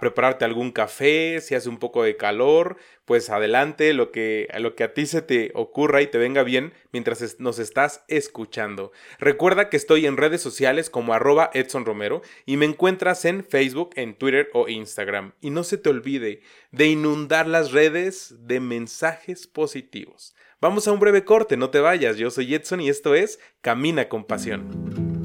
prepararte 0.00 0.44
algún 0.44 0.72
café, 0.72 1.40
si 1.40 1.54
hace 1.54 1.68
un 1.68 1.78
poco 1.78 2.02
de 2.02 2.16
calor, 2.16 2.76
pues 3.04 3.30
adelante, 3.30 3.94
lo 3.94 4.10
que, 4.10 4.48
lo 4.58 4.74
que 4.74 4.84
a 4.84 4.92
ti 4.92 5.06
se 5.06 5.22
te 5.22 5.50
ocurra 5.54 6.02
y 6.02 6.08
te 6.08 6.18
venga 6.18 6.42
bien 6.42 6.72
mientras 6.92 7.40
nos 7.40 7.58
estás 7.58 8.04
escuchando. 8.08 8.92
Recuerda 9.18 9.70
que 9.70 9.76
estoy 9.76 10.06
en 10.06 10.16
redes 10.16 10.42
sociales 10.42 10.90
como 10.90 11.14
arroba 11.14 11.50
Edson 11.54 11.84
Romero 11.84 12.22
y 12.44 12.56
me 12.56 12.66
encuentras 12.66 13.24
en 13.24 13.44
Facebook, 13.44 13.90
en 13.94 14.14
Twitter 14.14 14.50
o 14.52 14.68
Instagram. 14.68 15.32
Y 15.40 15.50
no 15.50 15.64
se 15.64 15.78
te 15.78 15.88
olvide 15.88 16.42
de 16.70 16.86
inundar 16.86 17.46
las 17.46 17.72
redes 17.72 18.34
de 18.40 18.60
mensajes 18.60 19.46
positivos. 19.46 20.34
Vamos 20.60 20.88
a 20.88 20.92
un 20.92 20.98
breve 20.98 21.24
corte, 21.24 21.56
no 21.56 21.70
te 21.70 21.78
vayas, 21.78 22.16
yo 22.16 22.30
soy 22.30 22.54
Edson 22.54 22.80
y 22.80 22.88
esto 22.88 23.14
es 23.14 23.38
Camina 23.60 24.08
con 24.08 24.24
Pasión. 24.24 25.17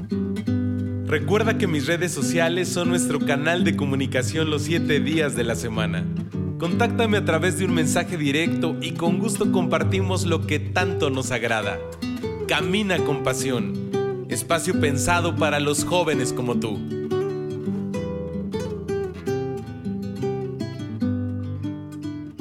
Recuerda 1.14 1.58
que 1.58 1.68
mis 1.68 1.86
redes 1.86 2.10
sociales 2.10 2.68
son 2.68 2.88
nuestro 2.88 3.20
canal 3.20 3.62
de 3.62 3.76
comunicación 3.76 4.50
los 4.50 4.62
7 4.62 4.98
días 4.98 5.36
de 5.36 5.44
la 5.44 5.54
semana. 5.54 6.04
Contáctame 6.58 7.18
a 7.18 7.24
través 7.24 7.56
de 7.56 7.64
un 7.64 7.72
mensaje 7.72 8.16
directo 8.16 8.76
y 8.80 8.94
con 8.94 9.20
gusto 9.20 9.52
compartimos 9.52 10.26
lo 10.26 10.44
que 10.44 10.58
tanto 10.58 11.10
nos 11.10 11.30
agrada. 11.30 11.78
Camina 12.48 12.98
con 12.98 13.22
pasión. 13.22 14.26
Espacio 14.28 14.80
pensado 14.80 15.36
para 15.36 15.60
los 15.60 15.84
jóvenes 15.84 16.32
como 16.32 16.58
tú. 16.58 16.80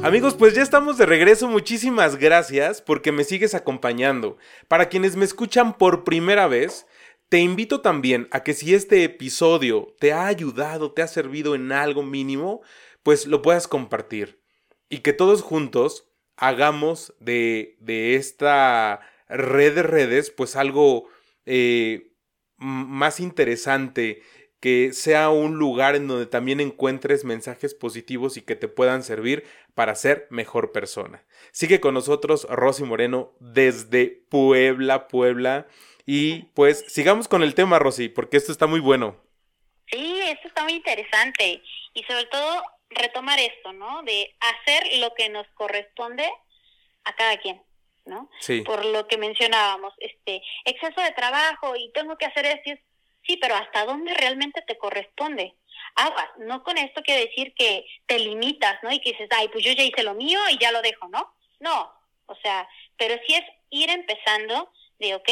Amigos, 0.01 0.33
pues 0.33 0.55
ya 0.55 0.63
estamos 0.63 0.97
de 0.97 1.05
regreso. 1.05 1.47
Muchísimas 1.47 2.15
gracias 2.15 2.81
porque 2.81 3.11
me 3.11 3.23
sigues 3.23 3.53
acompañando. 3.53 4.37
Para 4.67 4.89
quienes 4.89 5.15
me 5.15 5.25
escuchan 5.25 5.77
por 5.77 6.03
primera 6.03 6.47
vez, 6.47 6.87
te 7.33 7.39
invito 7.39 7.81
también 7.81 8.27
a 8.29 8.43
que 8.43 8.53
si 8.53 8.75
este 8.75 9.03
episodio 9.03 9.95
te 9.97 10.13
ha 10.13 10.27
ayudado, 10.27 10.91
te 10.91 11.01
ha 11.01 11.07
servido 11.07 11.55
en 11.55 11.71
algo 11.71 12.03
mínimo, 12.03 12.61
pues 13.01 13.25
lo 13.25 13.41
puedas 13.41 13.67
compartir. 13.67 14.39
Y 14.87 14.99
que 14.99 15.13
todos 15.13 15.41
juntos 15.41 16.07
hagamos 16.37 17.15
de, 17.19 17.75
de 17.79 18.17
esta 18.17 18.99
red 19.27 19.73
de 19.73 19.81
redes 19.81 20.29
pues 20.29 20.55
algo 20.55 21.07
eh, 21.47 22.13
más 22.57 23.19
interesante, 23.19 24.21
que 24.59 24.93
sea 24.93 25.31
un 25.31 25.57
lugar 25.57 25.95
en 25.95 26.07
donde 26.07 26.27
también 26.27 26.59
encuentres 26.59 27.25
mensajes 27.25 27.73
positivos 27.73 28.37
y 28.37 28.43
que 28.43 28.55
te 28.55 28.67
puedan 28.67 29.01
servir 29.01 29.43
para 29.73 29.95
ser 29.95 30.27
mejor 30.29 30.71
persona. 30.71 31.25
Sigue 31.51 31.79
con 31.79 31.95
nosotros 31.95 32.45
Rosy 32.47 32.83
Moreno 32.83 33.33
desde 33.39 34.23
Puebla, 34.29 35.07
Puebla. 35.07 35.65
Y 36.05 36.43
pues 36.53 36.85
sigamos 36.87 37.27
con 37.27 37.43
el 37.43 37.55
tema, 37.55 37.79
Rosy, 37.79 38.09
porque 38.09 38.37
esto 38.37 38.51
está 38.51 38.67
muy 38.67 38.79
bueno. 38.79 39.21
Sí, 39.89 40.19
esto 40.21 40.47
está 40.47 40.63
muy 40.63 40.73
interesante. 40.73 41.61
Y 41.93 42.03
sobre 42.03 42.25
todo 42.25 42.63
retomar 42.89 43.39
esto, 43.39 43.73
¿no? 43.73 44.03
De 44.03 44.35
hacer 44.39 44.99
lo 44.99 45.13
que 45.13 45.29
nos 45.29 45.47
corresponde 45.53 46.29
a 47.05 47.15
cada 47.15 47.37
quien, 47.37 47.61
¿no? 48.05 48.29
Sí. 48.39 48.61
Por 48.61 48.85
lo 48.85 49.07
que 49.07 49.17
mencionábamos, 49.17 49.93
este, 49.99 50.41
exceso 50.65 51.01
de 51.01 51.11
trabajo 51.11 51.75
y 51.75 51.91
tengo 51.93 52.17
que 52.17 52.25
hacer 52.25 52.45
esto. 52.45 52.71
Sí, 53.25 53.37
pero 53.37 53.55
¿hasta 53.55 53.85
dónde 53.85 54.13
realmente 54.13 54.61
te 54.67 54.77
corresponde? 54.77 55.55
Aguas, 55.95 56.27
no 56.39 56.63
con 56.63 56.77
esto 56.77 57.01
quiere 57.01 57.27
decir 57.27 57.53
que 57.55 57.85
te 58.05 58.19
limitas, 58.19 58.77
¿no? 58.83 58.91
Y 58.91 58.99
que 58.99 59.11
dices, 59.11 59.29
ay, 59.31 59.47
pues 59.49 59.63
yo 59.63 59.71
ya 59.71 59.83
hice 59.83 60.03
lo 60.03 60.13
mío 60.13 60.39
y 60.51 60.57
ya 60.57 60.71
lo 60.71 60.81
dejo, 60.81 61.07
¿no? 61.07 61.33
No, 61.59 61.91
o 62.25 62.35
sea, 62.35 62.67
pero 62.97 63.15
sí 63.25 63.35
es 63.35 63.43
ir 63.69 63.89
empezando 63.89 64.71
de, 64.99 65.15
ok, 65.15 65.29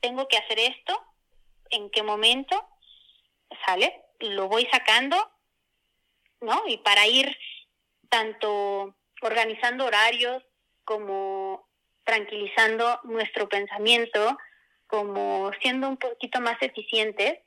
tengo 0.00 0.28
que 0.28 0.38
hacer 0.38 0.58
esto, 0.58 1.00
en 1.70 1.90
qué 1.90 2.02
momento, 2.02 2.66
¿sale? 3.66 4.04
Lo 4.20 4.48
voy 4.48 4.66
sacando, 4.72 5.16
¿no? 6.40 6.62
Y 6.66 6.78
para 6.78 7.06
ir 7.06 7.36
tanto 8.08 8.94
organizando 9.22 9.84
horarios 9.84 10.42
como 10.84 11.68
tranquilizando 12.04 13.00
nuestro 13.04 13.48
pensamiento, 13.48 14.38
como 14.86 15.50
siendo 15.60 15.88
un 15.88 15.98
poquito 15.98 16.40
más 16.40 16.56
eficientes 16.62 17.40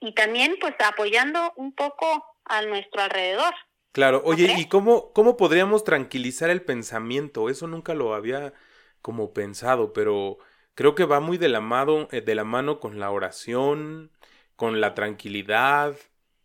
y 0.00 0.12
también 0.12 0.56
pues 0.60 0.74
apoyando 0.78 1.52
un 1.56 1.72
poco 1.74 2.24
a 2.44 2.62
nuestro 2.62 3.02
alrededor. 3.02 3.52
Claro, 3.90 4.22
oye, 4.24 4.54
¿y 4.58 4.68
cómo, 4.68 5.12
cómo 5.12 5.36
podríamos 5.36 5.82
tranquilizar 5.82 6.50
el 6.50 6.62
pensamiento? 6.62 7.48
Eso 7.48 7.66
nunca 7.66 7.94
lo 7.94 8.14
había 8.14 8.52
como 9.00 9.32
pensado, 9.32 9.92
pero 9.92 10.38
creo 10.76 10.94
que 10.94 11.04
va 11.04 11.18
muy 11.18 11.38
de 11.38 11.48
la, 11.48 11.60
mano, 11.60 12.06
eh, 12.12 12.20
de 12.20 12.36
la 12.36 12.44
mano 12.44 12.78
con 12.78 13.00
la 13.00 13.10
oración, 13.10 14.12
con 14.54 14.80
la 14.80 14.94
tranquilidad. 14.94 15.96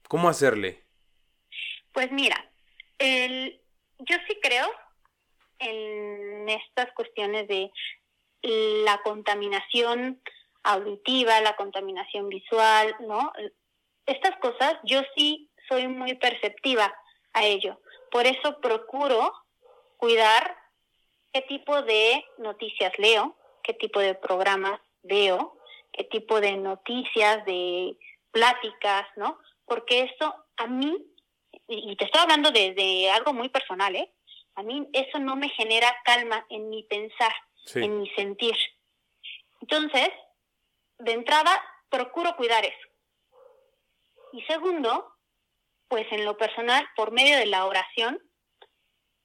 ¿Cómo 0.08 0.30
hacerle? 0.30 0.84
Pues 1.92 2.12
mira, 2.12 2.50
el, 2.98 3.62
yo 4.00 4.18
sí 4.28 4.40
creo 4.42 4.72
en 5.60 6.50
estas 6.50 6.92
cuestiones 6.94 7.48
de 7.48 7.72
la 8.42 9.02
contaminación 9.04 10.22
auditiva, 10.64 11.42
la 11.42 11.56
contaminación 11.56 12.30
visual, 12.30 12.96
¿no? 13.02 13.32
Estas 14.06 14.38
cosas 14.40 14.78
yo 14.84 15.02
sí 15.16 15.52
soy 15.68 15.88
muy 15.88 16.16
perceptiva 16.16 16.92
a 17.34 17.46
ello. 17.46 17.80
Por 18.10 18.26
eso 18.26 18.60
procuro 18.62 19.34
cuidar 19.98 20.58
qué 21.34 21.42
tipo 21.42 21.82
de 21.82 22.24
noticias 22.38 22.98
leo, 22.98 23.36
qué 23.64 23.74
tipo 23.74 24.00
de 24.00 24.16
programas 24.16 24.80
veo, 25.04 25.58
qué 25.92 26.04
tipo 26.06 26.40
de 26.40 26.58
noticias, 26.58 27.46
de 27.46 27.98
pláticas, 28.32 29.06
¿no? 29.16 29.40
Porque 29.66 30.02
eso 30.02 30.36
a 30.58 30.68
mí, 30.68 31.06
y 31.68 31.96
te 31.96 32.06
estoy 32.06 32.22
hablando 32.22 32.52
de, 32.52 33.10
algo 33.12 33.34
muy 33.34 33.50
personal, 33.50 33.96
¿eh? 33.96 34.12
A 34.56 34.64
mí 34.64 34.88
eso 34.94 35.20
no 35.20 35.36
me 35.36 35.50
genera 35.50 35.96
calma 36.04 36.46
en 36.50 36.70
mi 36.70 36.84
pensar, 36.84 37.34
en 37.76 38.00
mi 38.00 38.10
sentir. 38.12 38.56
Entonces, 39.62 40.10
de 41.00 41.14
entrada, 41.14 41.52
procuro 41.90 42.36
cuidar 42.36 42.66
eso. 42.66 42.90
Y 44.34 44.42
segundo, 44.44 45.16
pues 45.88 46.06
en 46.12 46.26
lo 46.26 46.38
personal, 46.38 46.88
por 46.96 47.12
medio 47.12 47.38
de 47.38 47.46
la 47.46 47.66
oración, 47.66 48.22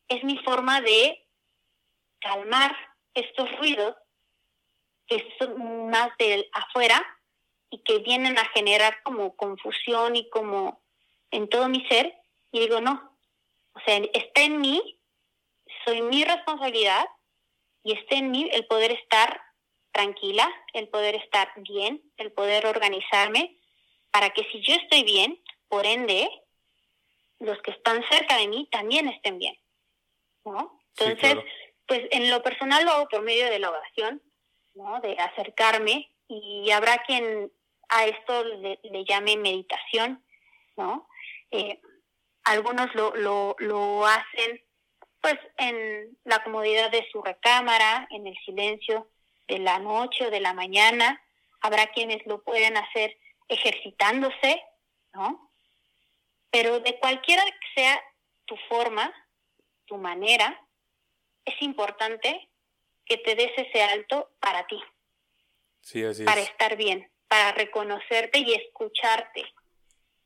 es 0.08 0.22
mi 0.24 0.38
forma 0.38 0.80
de 0.80 1.26
calmar 2.20 2.76
estos 3.14 3.50
ruidos 3.58 3.94
que 5.06 5.26
son 5.38 5.90
más 5.90 6.10
de 6.18 6.48
afuera 6.52 7.04
y 7.70 7.78
que 7.78 7.98
vienen 7.98 8.38
a 8.38 8.44
generar 8.46 9.02
como 9.02 9.36
confusión 9.36 10.16
y 10.16 10.28
como 10.30 10.80
en 11.30 11.48
todo 11.48 11.68
mi 11.68 11.86
ser. 11.86 12.14
Y 12.52 12.60
digo, 12.60 12.80
no, 12.80 13.16
o 13.72 13.80
sea, 13.80 13.98
está 14.12 14.42
en 14.42 14.60
mí, 14.60 14.98
soy 15.84 16.02
mi 16.02 16.24
responsabilidad 16.24 17.06
y 17.82 17.92
está 17.92 18.16
en 18.16 18.30
mí 18.30 18.48
el 18.52 18.66
poder 18.66 18.92
estar 18.92 19.40
tranquila, 19.92 20.50
el 20.72 20.88
poder 20.88 21.14
estar 21.16 21.52
bien, 21.56 22.02
el 22.16 22.32
poder 22.32 22.66
organizarme 22.66 23.58
para 24.10 24.30
que 24.30 24.44
si 24.50 24.60
yo 24.60 24.74
estoy 24.74 25.04
bien, 25.04 25.42
por 25.68 25.84
ende, 25.84 26.30
los 27.38 27.60
que 27.62 27.72
están 27.72 28.02
cerca 28.10 28.36
de 28.38 28.48
mí 28.48 28.68
también 28.70 29.08
estén 29.08 29.38
bien. 29.38 29.58
¿no? 30.44 30.80
Entonces, 30.96 31.36
pues 31.86 32.02
en 32.10 32.30
lo 32.30 32.42
personal 32.42 32.84
lo 32.84 32.92
hago 32.92 33.08
por 33.08 33.22
medio 33.22 33.46
de 33.46 33.58
la 33.58 33.70
oración, 33.70 34.22
¿no? 34.76 35.00
De 35.00 35.18
acercarme 35.18 36.10
y 36.28 36.70
habrá 36.70 36.98
quien 36.98 37.52
a 37.88 38.04
esto 38.04 38.44
le, 38.44 39.04
llame 39.04 39.36
meditación, 39.36 40.24
¿no? 40.76 41.08
Eh, 41.50 41.80
algunos 42.44 42.94
lo, 42.94 43.14
lo, 43.16 43.56
lo 43.58 44.06
hacen 44.06 44.62
pues 45.20 45.36
en 45.56 46.16
la 46.24 46.42
comodidad 46.44 46.90
de 46.90 47.08
su 47.10 47.22
recámara, 47.22 48.06
en 48.10 48.26
el 48.26 48.36
silencio 48.44 49.08
de 49.48 49.58
la 49.58 49.78
noche 49.78 50.26
o 50.26 50.30
de 50.30 50.40
la 50.40 50.52
mañana. 50.52 51.20
Habrá 51.60 51.88
quienes 51.88 52.24
lo 52.26 52.42
pueden 52.44 52.76
hacer 52.76 53.16
ejercitándose, 53.48 54.62
¿no? 55.14 55.50
Pero 56.50 56.80
de 56.80 56.98
cualquiera 56.98 57.44
que 57.44 57.80
sea 57.80 58.00
tu 58.44 58.56
forma, 58.68 59.12
tu 59.86 59.96
manera, 59.96 60.60
es 61.44 61.60
importante 61.62 62.48
que 63.06 63.16
te 63.18 63.34
des 63.34 63.52
ese 63.56 63.82
alto 63.82 64.30
para 64.40 64.66
ti. 64.66 64.78
Sí, 65.80 66.04
así 66.04 66.24
para 66.24 66.40
estar 66.40 66.76
bien, 66.76 67.10
para 67.28 67.52
reconocerte 67.52 68.40
y 68.40 68.54
escucharte. 68.54 69.44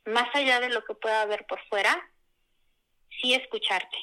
Más 0.07 0.35
allá 0.35 0.61
de 0.61 0.71
lo 0.71 0.83
que 0.85 0.95
pueda 0.95 1.23
haber 1.23 1.47
por 1.47 1.61
fuera, 1.69 2.11
sí 3.21 3.35
escucharte, 3.35 3.97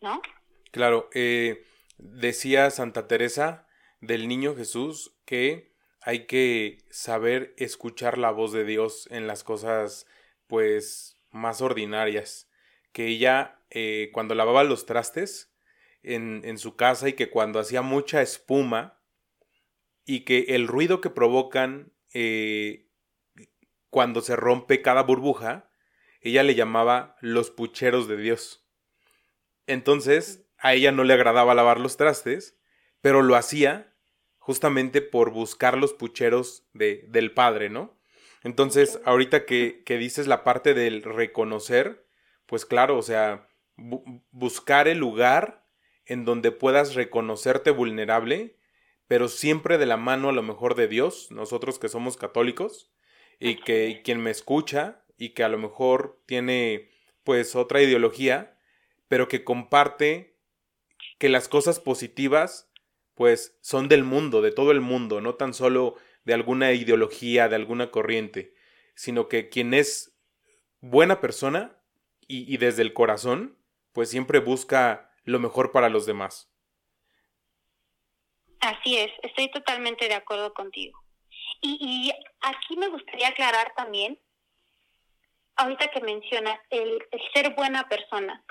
¿no? 0.00 0.22
Claro, 0.70 1.10
eh, 1.12 1.66
decía 1.98 2.70
Santa 2.70 3.08
Teresa 3.08 3.66
del 4.00 4.28
Niño 4.28 4.54
Jesús 4.54 5.14
que 5.24 5.72
hay 6.00 6.26
que 6.26 6.78
saber 6.90 7.54
escuchar 7.56 8.18
la 8.18 8.30
voz 8.30 8.52
de 8.52 8.64
Dios 8.64 9.08
en 9.10 9.26
las 9.26 9.44
cosas, 9.44 10.06
pues, 10.48 11.16
más 11.30 11.60
ordinarias. 11.60 12.50
Que 12.92 13.06
ella, 13.06 13.60
eh, 13.70 14.10
cuando 14.12 14.34
lavaba 14.34 14.64
los 14.64 14.84
trastes, 14.84 15.51
en, 16.02 16.58
su 16.58 16.76
casa 16.76 17.08
y 17.08 17.12
que 17.14 17.30
cuando 17.30 17.58
hacía 17.60 17.82
mucha 17.82 18.22
espuma 18.22 19.00
y 20.04 20.20
que 20.20 20.46
el 20.48 20.66
ruido 20.66 21.00
que 21.00 21.10
provocan 21.10 21.92
eh, 22.12 22.88
cuando 23.90 24.20
se 24.20 24.36
rompe 24.36 24.82
cada 24.82 25.02
burbuja, 25.02 25.70
ella 26.20 26.42
le 26.42 26.54
llamaba 26.54 27.16
los 27.20 27.50
pucheros 27.50 28.08
de 28.08 28.16
Dios. 28.16 28.66
Entonces, 29.66 30.48
a 30.58 30.74
ella 30.74 30.92
no 30.92 31.04
le 31.04 31.14
agradaba 31.14 31.54
lavar 31.54 31.78
los 31.78 31.96
trastes, 31.96 32.58
pero 33.00 33.22
lo 33.22 33.36
hacía 33.36 33.94
justamente 34.38 35.02
por 35.02 35.30
buscar 35.30 35.76
los 35.78 35.92
pucheros 35.92 36.68
de, 36.72 37.04
del 37.08 37.32
Padre, 37.32 37.70
¿no? 37.70 38.00
Entonces, 38.42 39.00
ahorita 39.04 39.46
que, 39.46 39.82
que 39.84 39.98
dices 39.98 40.26
la 40.26 40.42
parte 40.42 40.74
del 40.74 41.02
reconocer, 41.02 42.08
pues 42.46 42.66
claro, 42.66 42.98
o 42.98 43.02
sea, 43.02 43.48
buscar 43.76 44.88
el 44.88 44.98
lugar 44.98 45.61
en 46.06 46.24
donde 46.24 46.52
puedas 46.52 46.94
reconocerte 46.94 47.70
vulnerable, 47.70 48.56
pero 49.06 49.28
siempre 49.28 49.78
de 49.78 49.86
la 49.86 49.96
mano 49.96 50.28
a 50.28 50.32
lo 50.32 50.42
mejor 50.42 50.74
de 50.74 50.88
Dios, 50.88 51.30
nosotros 51.30 51.78
que 51.78 51.88
somos 51.88 52.16
católicos, 52.16 52.92
y 53.38 53.56
que 53.56 54.02
quien 54.04 54.22
me 54.22 54.30
escucha 54.30 55.04
y 55.18 55.30
que 55.30 55.42
a 55.42 55.48
lo 55.48 55.58
mejor 55.58 56.22
tiene 56.26 56.90
pues 57.24 57.56
otra 57.56 57.82
ideología, 57.82 58.56
pero 59.08 59.28
que 59.28 59.42
comparte 59.42 60.38
que 61.18 61.28
las 61.28 61.48
cosas 61.48 61.80
positivas 61.80 62.70
pues 63.14 63.58
son 63.60 63.88
del 63.88 64.04
mundo, 64.04 64.42
de 64.42 64.52
todo 64.52 64.70
el 64.70 64.80
mundo, 64.80 65.20
no 65.20 65.34
tan 65.34 65.54
solo 65.54 65.96
de 66.24 66.34
alguna 66.34 66.72
ideología, 66.72 67.48
de 67.48 67.56
alguna 67.56 67.90
corriente, 67.90 68.54
sino 68.94 69.28
que 69.28 69.48
quien 69.48 69.74
es 69.74 70.16
buena 70.80 71.20
persona 71.20 71.78
y, 72.28 72.52
y 72.52 72.56
desde 72.58 72.82
el 72.82 72.92
corazón, 72.92 73.58
pues 73.92 74.08
siempre 74.08 74.38
busca 74.38 75.11
lo 75.24 75.38
mejor 75.38 75.72
para 75.72 75.88
los 75.88 76.06
demás. 76.06 76.50
Así 78.60 78.96
es, 78.96 79.10
estoy 79.22 79.50
totalmente 79.50 80.08
de 80.08 80.14
acuerdo 80.14 80.54
contigo. 80.54 81.02
Y, 81.60 82.12
aquí 82.40 82.76
me 82.76 82.88
gustaría 82.88 83.28
aclarar 83.28 83.72
también, 83.76 84.20
ahorita 85.56 85.88
que 85.88 86.00
mencionas, 86.00 86.58
el, 86.70 87.06
ser 87.32 87.54
buena 87.54 87.88
persona. 87.88 88.44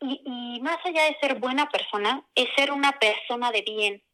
Y, 0.00 0.22
y, 0.24 0.60
más 0.60 0.78
allá 0.84 1.04
de 1.04 1.18
ser 1.20 1.38
buena 1.38 1.68
persona, 1.68 2.24
es 2.34 2.48
ser 2.56 2.70
una 2.70 2.92
persona 2.98 3.50
de 3.50 3.62
bien. 3.62 4.04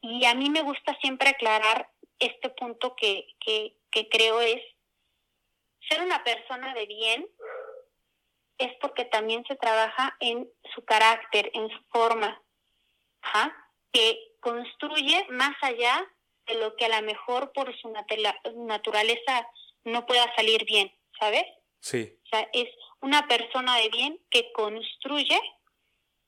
Y 0.00 0.24
a 0.24 0.34
mí 0.34 0.50
me 0.50 0.62
gusta 0.62 0.96
siempre 1.00 1.30
aclarar 1.30 1.88
este 2.18 2.50
punto 2.50 2.94
que, 2.96 3.26
que, 3.40 3.76
que 3.90 4.08
creo 4.08 4.40
es, 4.40 4.60
ser 5.88 6.02
una 6.02 6.22
persona 6.24 6.74
de 6.74 6.86
bien 6.86 7.26
es 8.58 8.72
porque 8.80 9.04
también 9.04 9.44
se 9.46 9.56
trabaja 9.56 10.16
en 10.20 10.48
su 10.74 10.84
carácter, 10.84 11.50
en 11.54 11.68
su 11.70 11.82
forma, 11.90 12.40
que 13.92 14.36
construye 14.40 15.26
más 15.30 15.56
allá 15.62 16.06
de 16.46 16.54
lo 16.56 16.76
que 16.76 16.84
a 16.84 17.00
lo 17.00 17.06
mejor 17.06 17.52
por 17.52 17.74
su 17.78 17.92
naturaleza 18.54 19.48
no 19.84 20.04
pueda 20.06 20.32
salir 20.36 20.64
bien, 20.64 20.92
¿sabes? 21.18 21.44
Sí. 21.80 22.18
O 22.24 22.28
sea, 22.28 22.48
es 22.52 22.68
una 23.00 23.26
persona 23.26 23.76
de 23.76 23.88
bien 23.88 24.20
que 24.30 24.52
construye, 24.52 25.40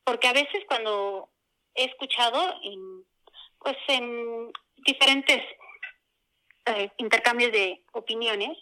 porque 0.04 0.28
a 0.28 0.32
veces 0.32 0.64
cuando 0.66 1.28
he 1.74 1.84
escuchado 1.84 2.54
en, 2.62 3.04
pues 3.58 3.76
en 3.88 4.52
diferentes 4.76 5.42
eh, 6.66 6.90
intercambios 6.98 7.52
de 7.52 7.82
opiniones, 7.92 8.56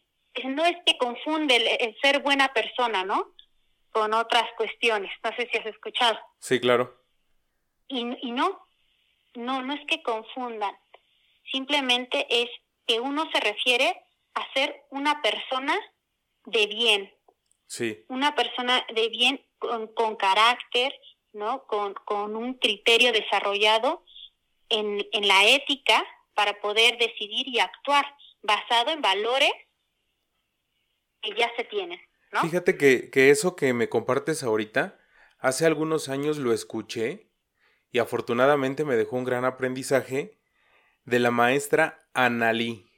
no 0.45 0.65
es 0.65 0.77
que 0.85 0.99
confunde 0.99 1.57
el 1.81 1.97
ser 2.01 2.21
buena 2.21 2.53
persona, 2.53 3.05
¿no? 3.05 3.33
Con 3.95 4.13
otras 4.13 4.45
cuestiones. 4.57 5.13
No 5.23 5.31
sé 5.37 5.49
si 5.51 5.57
has 5.57 5.67
escuchado. 5.67 6.19
Sí, 6.41 6.59
claro. 6.59 7.01
Y, 7.87 8.01
y 8.27 8.33
no, 8.33 8.67
no, 9.35 9.63
no 9.63 9.73
es 9.73 9.87
que 9.87 10.03
confundan. 10.03 10.77
Simplemente 11.53 12.27
es 12.29 12.51
que 12.89 12.99
uno 12.99 13.31
se 13.33 13.39
refiere 13.39 13.97
a 14.35 14.53
ser 14.53 14.85
una 14.91 15.23
persona 15.23 15.79
de 16.45 16.67
bien. 16.67 17.15
Sí. 17.69 18.05
Una 18.09 18.35
persona 18.35 18.85
de 18.93 19.09
bien 19.11 19.47
con, 19.59 19.87
con 19.95 20.17
carácter, 20.17 20.93
¿no? 21.33 21.65
Con, 21.67 21.95
con 21.95 22.35
un 22.35 22.55
criterio 22.55 23.13
desarrollado 23.13 24.05
en, 24.71 25.07
en 25.13 25.29
la 25.29 25.45
ética 25.45 26.05
para 26.35 26.61
poder 26.61 26.99
decidir 26.99 27.47
y 27.47 27.61
actuar 27.61 28.05
basado 28.43 28.91
en 28.91 29.01
valores 29.01 29.53
que 31.23 31.33
ya 31.37 31.51
se 31.57 31.63
tienen. 31.65 32.01
Fíjate 32.43 32.77
que, 32.77 33.11
que 33.11 33.31
eso 33.31 33.57
que 33.57 33.73
me 33.73 33.89
compartes 33.89 34.43
ahorita, 34.43 34.99
hace 35.39 35.67
algunos 35.67 36.09
años 36.09 36.39
lo 36.39 36.53
escuché 36.53 37.31
y 37.91 37.99
afortunadamente 37.99 38.85
me 38.85 38.97
dejó 38.97 39.17
un 39.17 39.25
gran 39.25 39.45
aprendizaje 39.45 40.39
de 41.05 41.19
la 41.19 41.31
maestra 41.31 42.09
Analí, 42.15 42.91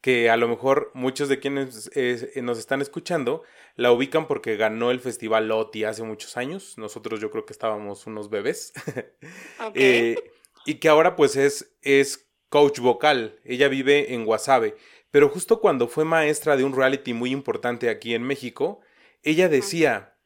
que 0.00 0.30
a 0.30 0.36
lo 0.36 0.48
mejor 0.48 0.90
muchos 0.94 1.28
de 1.28 1.38
quienes 1.38 1.90
eh, 1.94 2.32
nos 2.42 2.58
están 2.58 2.80
escuchando 2.80 3.42
la 3.74 3.92
ubican 3.92 4.26
porque 4.26 4.56
ganó 4.56 4.90
el 4.90 4.98
Festival 4.98 5.46
Loti 5.48 5.84
hace 5.84 6.02
muchos 6.02 6.36
años. 6.36 6.76
Nosotros 6.78 7.20
yo 7.20 7.30
creo 7.30 7.46
que 7.46 7.52
estábamos 7.52 8.06
unos 8.06 8.28
bebés. 8.28 8.72
Eh, 9.74 10.16
y 10.64 10.76
que 10.76 10.88
ahora 10.88 11.14
pues 11.14 11.36
es, 11.36 11.76
es 11.82 12.28
coach 12.48 12.80
vocal. 12.80 13.38
Ella 13.44 13.68
vive 13.68 14.14
en 14.14 14.24
Guasave. 14.24 14.76
Pero 15.18 15.30
justo 15.30 15.60
cuando 15.60 15.88
fue 15.88 16.04
maestra 16.04 16.56
de 16.56 16.62
un 16.62 16.76
reality 16.76 17.12
muy 17.12 17.32
importante 17.32 17.90
aquí 17.90 18.14
en 18.14 18.22
México, 18.22 18.78
ella 19.24 19.48
decía 19.48 20.16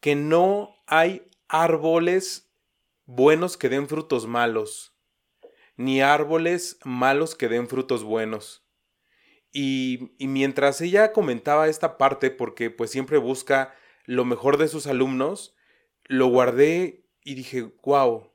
que 0.00 0.14
no 0.14 0.74
hay 0.86 1.28
árboles 1.48 2.50
buenos 3.04 3.58
que 3.58 3.68
den 3.68 3.88
frutos 3.88 4.26
malos, 4.26 4.96
ni 5.76 6.00
árboles 6.00 6.78
malos 6.82 7.34
que 7.34 7.48
den 7.48 7.68
frutos 7.68 8.04
buenos. 8.04 8.66
Y, 9.52 10.14
y, 10.16 10.28
mientras 10.28 10.80
ella 10.80 11.12
comentaba 11.12 11.68
esta 11.68 11.98
parte, 11.98 12.30
porque 12.30 12.70
pues 12.70 12.90
siempre 12.90 13.18
busca 13.18 13.74
lo 14.06 14.24
mejor 14.24 14.56
de 14.56 14.68
sus 14.68 14.86
alumnos, 14.86 15.56
lo 16.04 16.28
guardé 16.28 17.04
y 17.22 17.34
dije, 17.34 17.70
wow, 17.84 18.32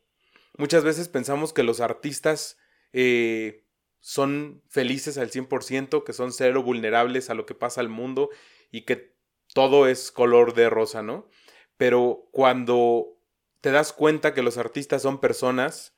muchas 0.59 0.83
veces 0.83 1.09
pensamos 1.09 1.53
que 1.53 1.63
los 1.63 1.79
artistas 1.79 2.59
eh, 2.91 3.62
son 4.05 4.61
felices 4.67 5.17
al 5.17 5.31
100%, 5.31 6.03
que 6.03 6.11
son 6.11 6.33
cero 6.33 6.61
vulnerables 6.61 7.29
a 7.29 7.35
lo 7.35 7.45
que 7.45 7.55
pasa 7.55 7.79
al 7.79 7.87
mundo 7.87 8.29
y 8.69 8.81
que 8.81 9.15
todo 9.53 9.87
es 9.87 10.11
color 10.11 10.53
de 10.55 10.69
rosa, 10.69 11.01
¿no? 11.01 11.29
Pero 11.77 12.27
cuando 12.33 13.17
te 13.61 13.71
das 13.71 13.93
cuenta 13.93 14.33
que 14.33 14.43
los 14.43 14.57
artistas 14.57 15.03
son 15.03 15.21
personas 15.21 15.97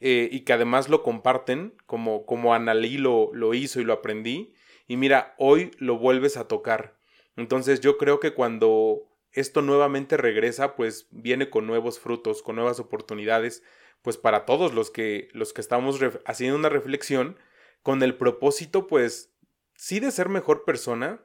eh, 0.00 0.28
y 0.30 0.40
que 0.40 0.52
además 0.52 0.90
lo 0.90 1.02
comparten, 1.02 1.74
como, 1.86 2.26
como 2.26 2.52
Analí 2.52 2.98
lo, 2.98 3.30
lo 3.32 3.54
hizo 3.54 3.80
y 3.80 3.84
lo 3.84 3.94
aprendí, 3.94 4.52
y 4.86 4.98
mira, 4.98 5.34
hoy 5.38 5.70
lo 5.78 5.96
vuelves 5.96 6.36
a 6.36 6.48
tocar. 6.48 6.98
Entonces 7.36 7.80
yo 7.80 7.96
creo 7.96 8.20
que 8.20 8.34
cuando 8.34 9.08
esto 9.32 9.62
nuevamente 9.62 10.18
regresa, 10.18 10.76
pues 10.76 11.08
viene 11.10 11.48
con 11.48 11.66
nuevos 11.66 12.00
frutos, 12.00 12.42
con 12.42 12.56
nuevas 12.56 12.80
oportunidades, 12.80 13.62
pues 14.02 14.18
para 14.18 14.44
todos 14.44 14.74
los 14.74 14.90
que, 14.90 15.28
los 15.32 15.54
que 15.54 15.62
estamos 15.62 15.98
haciendo 16.26 16.58
una 16.58 16.68
reflexión 16.68 17.38
con 17.86 18.02
el 18.02 18.16
propósito, 18.16 18.88
pues 18.88 19.32
sí 19.76 20.00
de 20.00 20.10
ser 20.10 20.28
mejor 20.28 20.64
persona, 20.64 21.22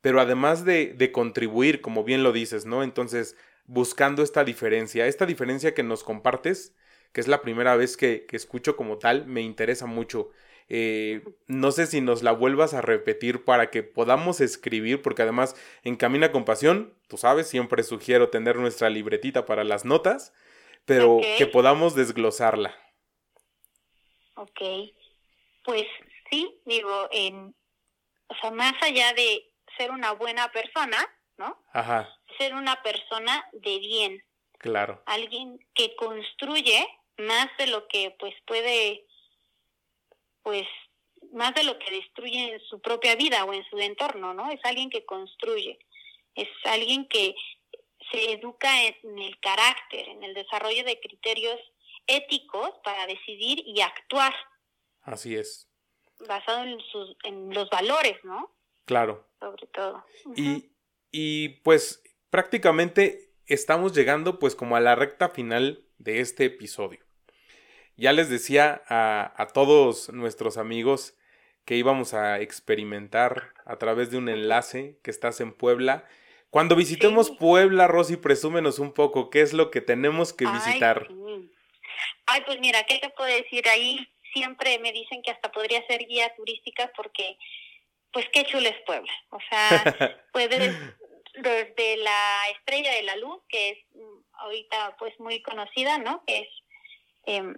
pero 0.00 0.22
además 0.22 0.64
de, 0.64 0.94
de 0.94 1.12
contribuir, 1.12 1.82
como 1.82 2.02
bien 2.02 2.22
lo 2.22 2.32
dices, 2.32 2.64
¿no? 2.64 2.82
Entonces, 2.82 3.36
buscando 3.66 4.22
esta 4.22 4.42
diferencia, 4.42 5.06
esta 5.06 5.26
diferencia 5.26 5.74
que 5.74 5.82
nos 5.82 6.04
compartes, 6.04 6.74
que 7.12 7.20
es 7.20 7.28
la 7.28 7.42
primera 7.42 7.76
vez 7.76 7.98
que, 7.98 8.24
que 8.24 8.38
escucho 8.38 8.74
como 8.74 8.96
tal, 8.96 9.26
me 9.26 9.42
interesa 9.42 9.84
mucho. 9.84 10.30
Eh, 10.70 11.24
no 11.46 11.72
sé 11.72 11.86
si 11.86 12.00
nos 12.00 12.22
la 12.22 12.32
vuelvas 12.32 12.72
a 12.72 12.80
repetir 12.80 13.44
para 13.44 13.68
que 13.68 13.82
podamos 13.82 14.40
escribir, 14.40 15.02
porque 15.02 15.20
además 15.20 15.56
en 15.82 15.96
Camina 15.96 16.32
con 16.32 16.46
Pasión, 16.46 16.94
tú 17.08 17.18
sabes, 17.18 17.48
siempre 17.48 17.82
sugiero 17.82 18.30
tener 18.30 18.56
nuestra 18.56 18.88
libretita 18.88 19.44
para 19.44 19.62
las 19.62 19.84
notas, 19.84 20.32
pero 20.86 21.20
que 21.36 21.46
podamos 21.46 21.94
desglosarla. 21.94 22.74
Ok, 24.36 24.62
pues 25.68 25.84
sí, 26.30 26.62
digo, 26.64 27.08
en, 27.10 27.54
o 28.28 28.34
sea, 28.40 28.50
más 28.50 28.72
allá 28.80 29.12
de 29.12 29.52
ser 29.76 29.90
una 29.90 30.12
buena 30.12 30.50
persona, 30.50 30.96
¿no? 31.36 31.62
Ajá. 31.74 32.08
Ser 32.38 32.54
una 32.54 32.82
persona 32.82 33.46
de 33.52 33.78
bien. 33.78 34.24
Claro. 34.56 35.02
Alguien 35.04 35.58
que 35.74 35.94
construye 35.96 36.88
más 37.18 37.48
de 37.58 37.66
lo 37.66 37.86
que 37.86 38.16
pues 38.18 38.34
puede 38.46 39.04
pues 40.42 40.66
más 41.34 41.54
de 41.54 41.64
lo 41.64 41.78
que 41.78 41.90
destruye 41.90 42.54
en 42.54 42.60
su 42.60 42.80
propia 42.80 43.14
vida 43.14 43.44
o 43.44 43.52
en 43.52 43.68
su 43.68 43.78
entorno, 43.78 44.32
¿no? 44.32 44.50
Es 44.50 44.60
alguien 44.64 44.88
que 44.88 45.04
construye, 45.04 45.78
es 46.34 46.48
alguien 46.64 47.06
que 47.08 47.34
se 48.10 48.32
educa 48.32 48.86
en 48.86 49.18
el 49.18 49.38
carácter, 49.40 50.08
en 50.08 50.24
el 50.24 50.32
desarrollo 50.32 50.82
de 50.84 50.98
criterios 50.98 51.60
éticos 52.06 52.70
para 52.82 53.06
decidir 53.06 53.62
y 53.66 53.82
actuar. 53.82 54.34
Así 55.12 55.36
es. 55.36 55.68
Basado 56.26 56.64
en, 56.64 56.80
sus, 56.92 57.16
en 57.24 57.54
los 57.54 57.70
valores, 57.70 58.16
¿no? 58.24 58.54
Claro. 58.84 59.28
Sobre 59.40 59.66
todo. 59.68 60.04
y, 60.34 60.70
y 61.10 61.60
pues 61.60 62.02
prácticamente 62.30 63.32
estamos 63.46 63.94
llegando 63.94 64.38
pues 64.38 64.54
como 64.54 64.76
a 64.76 64.80
la 64.80 64.94
recta 64.94 65.28
final 65.28 65.84
de 65.98 66.20
este 66.20 66.46
episodio. 66.46 67.00
Ya 67.96 68.12
les 68.12 68.30
decía 68.30 68.82
a, 68.88 69.48
todos 69.52 70.12
nuestros 70.12 70.56
amigos 70.56 71.16
que 71.64 71.74
íbamos 71.74 72.14
a 72.14 72.40
experimentar 72.40 73.52
a 73.64 73.76
través 73.76 74.10
de 74.10 74.18
un 74.18 74.28
enlace 74.28 75.00
que 75.02 75.10
estás 75.10 75.40
en 75.40 75.52
Puebla. 75.52 76.06
Cuando 76.50 76.76
visitemos 76.76 77.30
Puebla, 77.30 77.88
Rosy, 77.88 78.16
presúmenos 78.16 78.78
un 78.78 78.92
poco 78.92 79.30
qué 79.30 79.40
es 79.40 79.52
lo 79.52 79.70
que 79.70 79.80
tenemos 79.80 80.32
que 80.32 80.46
visitar. 80.46 81.08
Ay, 82.26 82.42
pues 82.46 82.60
mira, 82.60 82.84
¿qué 82.84 82.98
te 82.98 83.10
puedo 83.10 83.28
decir? 83.28 83.66
Ahí 83.68 84.06
siempre 84.32 84.78
me 84.78 84.92
dicen 84.92 85.22
que 85.22 85.30
hasta 85.30 85.50
podría 85.50 85.86
ser 85.86 86.06
guía 86.06 86.34
turística 86.36 86.90
porque, 86.96 87.36
pues 88.12 88.26
qué 88.32 88.44
chulo 88.44 88.68
es 88.68 88.80
Puebla. 88.86 89.12
O 89.30 89.38
sea, 89.48 90.26
puedes 90.32 90.74
desde 91.34 91.96
la 91.98 92.48
Estrella 92.56 92.92
de 92.92 93.02
la 93.02 93.16
Luz, 93.16 93.42
que 93.48 93.70
es 93.70 93.78
mm, 93.94 94.18
ahorita 94.32 94.96
pues 94.98 95.18
muy 95.20 95.42
conocida, 95.42 95.98
¿no? 95.98 96.24
Que 96.26 96.40
es 96.40 96.48
eh, 97.26 97.54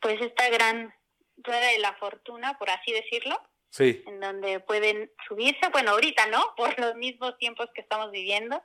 pues 0.00 0.20
esta 0.20 0.48
gran 0.50 0.94
rueda 1.38 1.68
de 1.68 1.78
la 1.78 1.94
fortuna, 1.94 2.58
por 2.58 2.70
así 2.70 2.92
decirlo. 2.92 3.40
Sí. 3.70 4.02
En 4.06 4.20
donde 4.20 4.60
pueden 4.60 5.10
subirse, 5.26 5.68
bueno, 5.72 5.92
ahorita 5.92 6.26
no, 6.26 6.42
por 6.56 6.78
los 6.78 6.94
mismos 6.96 7.36
tiempos 7.38 7.68
que 7.74 7.80
estamos 7.80 8.10
viviendo, 8.10 8.62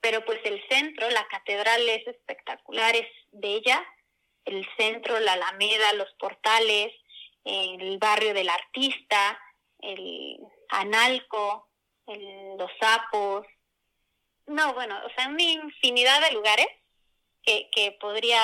pero 0.00 0.24
pues 0.24 0.38
el 0.44 0.62
centro, 0.68 1.08
la 1.10 1.26
catedral 1.28 1.88
es 1.88 2.06
espectacular, 2.06 2.94
es 2.94 3.08
bella, 3.32 3.84
el 4.48 4.66
centro, 4.76 5.18
la 5.20 5.34
alameda, 5.34 5.92
los 5.94 6.12
portales, 6.18 6.92
el 7.44 7.98
barrio 7.98 8.34
del 8.34 8.48
artista, 8.48 9.38
el 9.80 10.38
Analco, 10.70 11.68
los 12.06 12.70
sapos, 12.80 13.46
no, 14.48 14.74
bueno, 14.74 14.96
o 15.04 15.10
sea, 15.14 15.28
una 15.28 15.42
infinidad 15.42 16.20
de 16.22 16.32
lugares 16.32 16.66
que, 17.42 17.68
que 17.72 17.96
podría 18.00 18.40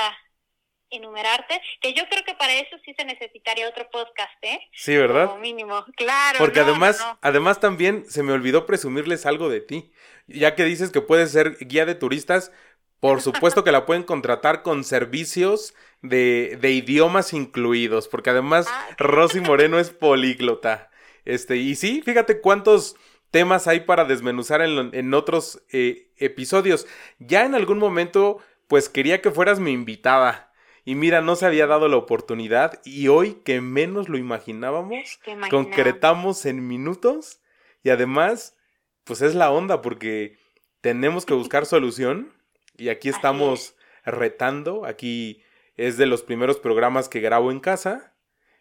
enumerarte, 0.90 1.60
que 1.80 1.92
yo 1.92 2.04
creo 2.08 2.24
que 2.24 2.34
para 2.34 2.54
eso 2.54 2.76
sí 2.84 2.94
se 2.96 3.04
necesitaría 3.04 3.68
otro 3.68 3.88
podcast, 3.90 4.32
¿eh? 4.42 4.60
Sí, 4.72 4.96
¿verdad? 4.96 5.28
Como 5.28 5.40
mínimo, 5.40 5.84
claro. 5.96 6.38
Porque 6.38 6.60
además, 6.60 7.04
además 7.20 7.58
también 7.58 8.04
se 8.08 8.22
me 8.22 8.32
olvidó 8.32 8.66
presumirles 8.66 9.26
algo 9.26 9.48
de 9.48 9.60
ti. 9.60 9.92
Ya 10.26 10.54
que 10.54 10.64
dices 10.64 10.90
que 10.90 11.00
puedes 11.00 11.32
ser 11.32 11.56
guía 11.58 11.84
de 11.84 11.94
turistas, 11.94 12.52
por 13.04 13.20
supuesto 13.20 13.64
que 13.64 13.70
la 13.70 13.84
pueden 13.84 14.02
contratar 14.02 14.62
con 14.62 14.82
servicios 14.82 15.74
de, 16.00 16.56
de 16.58 16.70
idiomas 16.70 17.34
incluidos, 17.34 18.08
porque 18.08 18.30
además 18.30 18.64
ah, 18.66 18.88
Rosy 18.96 19.40
Moreno 19.40 19.78
es 19.78 19.90
políglota. 19.90 20.90
Este, 21.26 21.58
y 21.58 21.74
sí, 21.74 22.00
fíjate 22.02 22.40
cuántos 22.40 22.96
temas 23.30 23.68
hay 23.68 23.80
para 23.80 24.06
desmenuzar 24.06 24.62
en, 24.62 24.88
en 24.94 25.12
otros 25.12 25.62
eh, 25.70 26.12
episodios. 26.16 26.86
Ya 27.18 27.44
en 27.44 27.54
algún 27.54 27.76
momento, 27.76 28.38
pues 28.68 28.88
quería 28.88 29.20
que 29.20 29.30
fueras 29.30 29.60
mi 29.60 29.72
invitada. 29.72 30.50
Y 30.86 30.94
mira, 30.94 31.20
no 31.20 31.36
se 31.36 31.44
había 31.44 31.66
dado 31.66 31.88
la 31.88 31.98
oportunidad 31.98 32.80
y 32.86 33.08
hoy 33.08 33.34
que 33.44 33.60
menos 33.60 34.08
lo 34.08 34.16
imaginábamos, 34.16 35.20
concretamos 35.50 36.46
en 36.46 36.66
minutos 36.66 37.42
y 37.82 37.90
además, 37.90 38.56
pues 39.04 39.20
es 39.20 39.34
la 39.34 39.50
onda 39.50 39.82
porque 39.82 40.38
tenemos 40.80 41.26
que 41.26 41.34
buscar 41.34 41.66
solución 41.66 42.33
y 42.76 42.88
aquí 42.88 43.08
estamos 43.08 43.76
retando, 44.04 44.84
aquí 44.84 45.42
es 45.76 45.96
de 45.96 46.06
los 46.06 46.22
primeros 46.22 46.58
programas 46.58 47.08
que 47.08 47.20
grabo 47.20 47.50
en 47.50 47.60
casa 47.60 48.14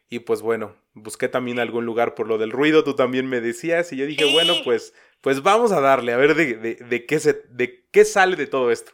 y 0.10 0.20
pues 0.20 0.42
bueno, 0.42 0.76
busqué 0.94 1.28
también 1.28 1.60
algún 1.60 1.86
lugar 1.86 2.16
por 2.16 2.28
lo 2.28 2.38
del 2.38 2.52
ruido, 2.52 2.84
tú 2.84 2.96
también 2.96 3.28
me 3.28 3.42
decías 3.42 3.92
y 3.94 3.98
yo 3.98 4.06
dije, 4.06 4.32
bueno, 4.32 4.54
pues 4.64 4.94
pues 5.22 5.42
vamos 5.42 5.72
a 5.72 5.80
darle 5.80 6.14
a 6.14 6.18
ver 6.18 6.36
de, 6.36 6.56
de, 6.56 6.76
de 6.76 7.06
qué 7.06 7.20
se 7.20 7.34
de 7.50 7.86
qué 7.92 8.06
sale 8.06 8.36
de 8.36 8.48
todo 8.48 8.72
esto. 8.72 8.92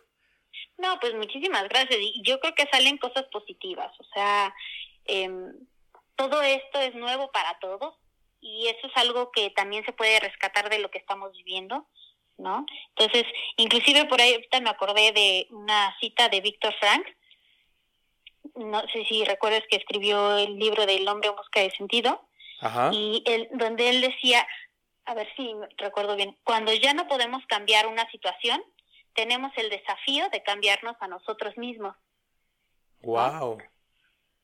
No, 0.80 0.98
pues 1.00 1.14
muchísimas 1.14 1.68
gracias. 1.68 2.00
Y 2.00 2.22
yo 2.24 2.40
creo 2.40 2.56
que 2.56 2.68
salen 2.72 2.98
cosas 2.98 3.26
positivas. 3.32 3.92
O 4.00 4.04
sea, 4.14 4.54
em, 5.06 5.54
todo 6.16 6.42
esto 6.42 6.80
es 6.80 6.96
nuevo 6.96 7.32
para 7.32 7.60
todos 7.60 7.96
y 8.40 8.68
eso 8.68 8.88
es 8.88 8.96
algo 8.96 9.32
que 9.32 9.50
también 9.50 9.84
se 9.86 9.92
puede 9.92 10.20
rescatar 10.20 10.70
de 10.70 10.80
lo 10.80 10.90
que 10.90 10.98
estamos 10.98 11.34
viviendo, 11.34 11.86
¿no? 12.40 12.66
Entonces, 12.96 13.26
inclusive 13.58 14.06
por 14.06 14.22
ahí 14.22 14.34
ahorita 14.34 14.62
me 14.62 14.70
acordé 14.70 15.12
de 15.12 15.48
una 15.52 15.96
cita 16.00 16.30
de 16.30 16.42
Víctor 16.42 16.74
Frank. 16.80 17.06
No 18.56 18.82
sé 18.88 19.06
si 19.06 19.24
recuerdas 19.26 19.64
que 19.70 19.78
escribió 19.78 20.38
el 20.38 20.58
libro 20.58 20.86
del 20.86 21.08
hombre 21.08 21.30
en 21.30 21.36
busca 21.36 21.60
de 21.60 21.72
sentido. 21.72 22.28
Ajá. 22.62 22.90
Y 22.94 23.24
él, 23.26 23.48
donde 23.54 23.90
él 23.90 24.02
decía, 24.02 24.46
a 25.06 25.14
ver 25.14 25.28
si 25.36 25.54
recuerdo 25.78 26.16
bien, 26.16 26.38
cuando 26.44 26.74
ya 26.74 26.94
no 26.94 27.08
podemos 27.08 27.46
cambiar 27.48 27.88
una 27.88 28.10
situación, 28.10 28.64
tenemos 29.14 29.52
el 29.58 29.70
desafío 29.70 30.30
de 30.30 30.44
cambiarnos 30.44 30.96
a 31.00 31.08
nosotros 31.08 31.58
mismos. 31.58 31.96
Wow. 33.02 33.60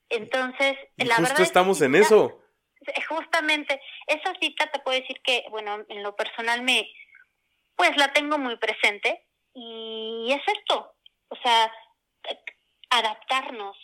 Entonces, 0.10 0.76
la 0.98 1.16
justo 1.16 1.42
estamos 1.42 1.82
en 1.82 1.96
eso. 1.96 2.42
Justamente, 3.10 3.82
esa 4.08 4.34
cita 4.40 4.70
te 4.72 4.80
puedo 4.80 5.00
decir 5.00 5.20
que, 5.24 5.46
bueno, 5.50 5.84
en 5.90 6.04
lo 6.04 6.16
personal 6.16 6.62
me, 6.62 6.88
pues 7.76 7.96
la 7.98 8.14
tengo 8.14 8.38
muy 8.38 8.58
presente 8.58 9.26
y 9.54 10.32
es 10.32 10.42
esto, 10.58 10.94
o 11.30 11.36
sea, 11.38 11.72
adaptarnos, 12.90 13.78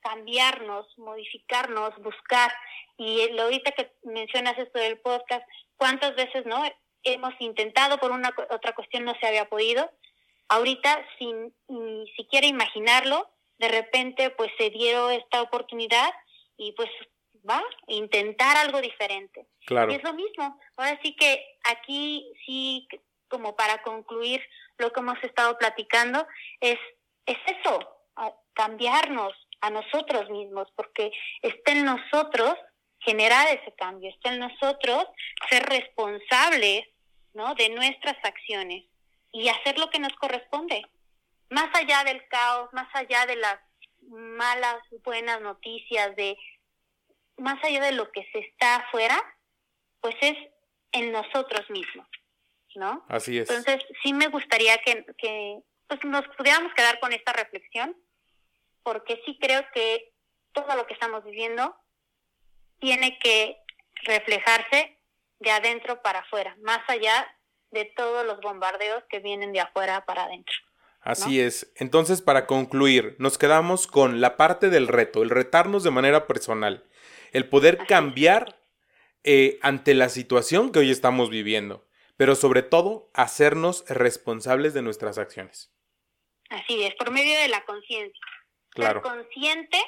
cambiarnos, 0.00 0.86
modificarnos, 0.98 1.96
buscar. 1.98 2.52
Y 2.96 3.30
lo 3.32 3.44
ahorita 3.44 3.72
que 3.72 3.92
mencionas 4.04 4.58
esto 4.58 4.78
del 4.78 4.98
podcast, 4.98 5.46
¿cuántas 5.76 6.14
veces 6.16 6.46
no 6.46 6.62
hemos 7.02 7.34
intentado 7.40 7.98
por 7.98 8.10
una 8.10 8.34
otra 8.50 8.74
cuestión 8.74 9.04
no 9.04 9.14
se 9.20 9.26
había 9.26 9.48
podido? 9.48 9.90
Ahorita, 10.48 11.06
sin 11.18 11.54
ni 11.68 12.08
siquiera 12.16 12.46
imaginarlo, 12.46 13.30
de 13.58 13.68
repente 13.68 14.30
pues 14.30 14.50
se 14.56 14.70
dio 14.70 15.10
esta 15.10 15.42
oportunidad 15.42 16.10
y 16.56 16.72
pues 16.72 16.88
va, 17.48 17.62
intentar 17.86 18.56
algo 18.56 18.80
diferente. 18.80 19.46
Claro. 19.66 19.92
Y 19.92 19.96
es 19.96 20.02
lo 20.02 20.14
mismo. 20.14 20.58
Ahora 20.76 20.98
sí 21.02 21.14
que 21.14 21.44
aquí 21.64 22.32
sí, 22.46 22.88
como 23.28 23.56
para 23.56 23.82
concluir 23.82 24.42
lo 24.78 24.92
que 24.92 25.00
hemos 25.00 25.22
estado 25.22 25.56
platicando, 25.58 26.26
es, 26.60 26.78
es 27.26 27.38
eso, 27.46 27.78
cambiarnos 28.54 29.32
a 29.60 29.70
nosotros 29.70 30.30
mismos, 30.30 30.68
porque 30.76 31.10
está 31.42 31.72
en 31.72 31.84
nosotros 31.84 32.54
generar 33.00 33.46
ese 33.48 33.72
cambio, 33.76 34.10
está 34.10 34.32
en 34.32 34.40
nosotros 34.40 35.06
ser 35.48 35.64
responsables 35.64 36.86
¿no? 37.38 37.54
De 37.54 37.68
nuestras 37.68 38.16
acciones 38.24 38.84
y 39.32 39.48
hacer 39.48 39.78
lo 39.78 39.90
que 39.90 40.00
nos 40.00 40.12
corresponde. 40.14 40.82
Más 41.50 41.68
allá 41.74 42.04
del 42.04 42.26
caos, 42.28 42.68
más 42.72 42.88
allá 42.94 43.26
de 43.26 43.36
las 43.36 43.58
malas, 44.00 44.76
buenas 45.04 45.40
noticias, 45.40 46.14
de 46.16 46.36
más 47.36 47.62
allá 47.62 47.80
de 47.80 47.92
lo 47.92 48.10
que 48.10 48.28
se 48.32 48.40
está 48.40 48.76
afuera, 48.76 49.16
pues 50.00 50.16
es 50.20 50.36
en 50.92 51.12
nosotros 51.12 51.68
mismos, 51.70 52.08
¿no? 52.78 53.04
Así 53.08 53.38
es. 53.38 53.50
Entonces, 53.50 53.84
sí 54.02 54.12
me 54.12 54.28
gustaría 54.28 54.78
que, 54.78 55.04
que 55.18 55.58
pues 55.86 56.02
nos 56.04 56.26
pudiéramos 56.36 56.72
quedar 56.74 56.98
con 57.00 57.12
esta 57.12 57.32
reflexión, 57.32 57.96
porque 58.82 59.20
sí 59.26 59.36
creo 59.40 59.64
que 59.74 60.12
todo 60.52 60.74
lo 60.76 60.86
que 60.86 60.94
estamos 60.94 61.24
viviendo 61.24 61.74
tiene 62.78 63.18
que 63.18 63.58
reflejarse 64.04 64.96
de 65.40 65.50
adentro 65.50 66.02
para 66.02 66.20
afuera, 66.20 66.56
más 66.62 66.80
allá 66.88 67.26
de 67.70 67.84
todos 67.96 68.24
los 68.24 68.40
bombardeos 68.40 69.02
que 69.10 69.20
vienen 69.20 69.52
de 69.52 69.60
afuera 69.60 70.04
para 70.04 70.24
adentro. 70.24 70.54
Así 71.00 71.40
es. 71.40 71.72
Entonces, 71.76 72.22
para 72.22 72.46
concluir, 72.46 73.14
nos 73.18 73.38
quedamos 73.38 73.86
con 73.86 74.20
la 74.20 74.36
parte 74.36 74.68
del 74.68 74.88
reto, 74.88 75.22
el 75.22 75.30
retarnos 75.30 75.82
de 75.84 75.90
manera 75.90 76.26
personal, 76.26 76.84
el 77.32 77.48
poder 77.48 77.78
cambiar 77.86 78.60
eh, 79.24 79.58
ante 79.62 79.94
la 79.94 80.08
situación 80.08 80.72
que 80.72 80.80
hoy 80.80 80.90
estamos 80.90 81.30
viviendo, 81.30 81.86
pero 82.18 82.34
sobre 82.34 82.62
todo 82.62 83.08
hacernos 83.14 83.84
responsables 83.88 84.74
de 84.74 84.82
nuestras 84.82 85.18
acciones. 85.18 85.72
Así 86.50 86.82
es, 86.82 86.94
por 86.96 87.12
medio 87.12 87.38
de 87.38 87.48
la 87.48 87.64
conciencia. 87.64 88.20
Claro. 88.70 89.00
Ser 89.02 89.12
consciente 89.12 89.78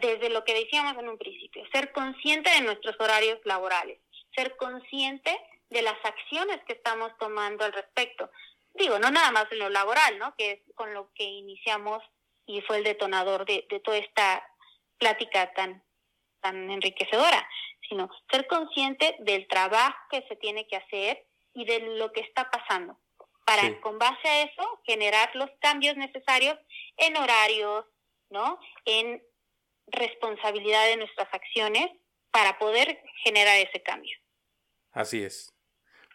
desde 0.00 0.28
lo 0.28 0.44
que 0.44 0.52
decíamos 0.52 0.96
en 0.98 1.08
un 1.08 1.16
principio, 1.16 1.64
ser 1.72 1.90
consciente 1.92 2.50
de 2.50 2.60
nuestros 2.60 2.94
horarios 3.00 3.38
laborales, 3.44 3.98
ser 4.36 4.56
consciente 4.58 5.34
de 5.70 5.80
las 5.80 5.96
acciones 6.04 6.60
que 6.66 6.74
estamos 6.74 7.12
tomando 7.18 7.64
al 7.64 7.72
respecto. 7.72 8.30
Digo, 8.74 8.98
no 8.98 9.10
nada 9.10 9.32
más 9.32 9.46
en 9.50 9.60
lo 9.60 9.70
laboral, 9.70 10.18
¿no? 10.18 10.34
Que 10.36 10.52
es 10.52 10.60
con 10.74 10.92
lo 10.92 11.10
que 11.14 11.24
iniciamos 11.24 12.02
y 12.44 12.60
fue 12.60 12.76
el 12.76 12.84
detonador 12.84 13.46
de, 13.46 13.66
de 13.70 13.80
toda 13.80 13.96
esta 13.96 14.46
plática 14.98 15.50
tan, 15.54 15.82
tan 16.40 16.70
enriquecedora, 16.70 17.48
sino 17.88 18.10
ser 18.30 18.46
consciente 18.46 19.16
del 19.20 19.48
trabajo 19.48 19.96
que 20.10 20.26
se 20.28 20.36
tiene 20.36 20.66
que 20.66 20.76
hacer 20.76 21.24
y 21.54 21.64
de 21.64 21.80
lo 21.98 22.12
que 22.12 22.20
está 22.20 22.50
pasando, 22.50 22.98
para 23.44 23.80
con 23.80 23.98
base 23.98 24.28
a 24.28 24.42
eso 24.42 24.80
generar 24.84 25.34
los 25.34 25.50
cambios 25.60 25.96
necesarios 25.96 26.58
en 26.96 27.16
horarios, 27.16 27.84
¿no? 28.30 28.58
En 28.84 29.22
responsabilidad 29.86 30.86
de 30.86 30.98
nuestras 30.98 31.32
acciones 31.32 31.90
para 32.30 32.58
poder 32.58 33.02
generar 33.24 33.58
ese 33.58 33.82
cambio. 33.82 34.16
Así 34.92 35.22
es. 35.22 35.54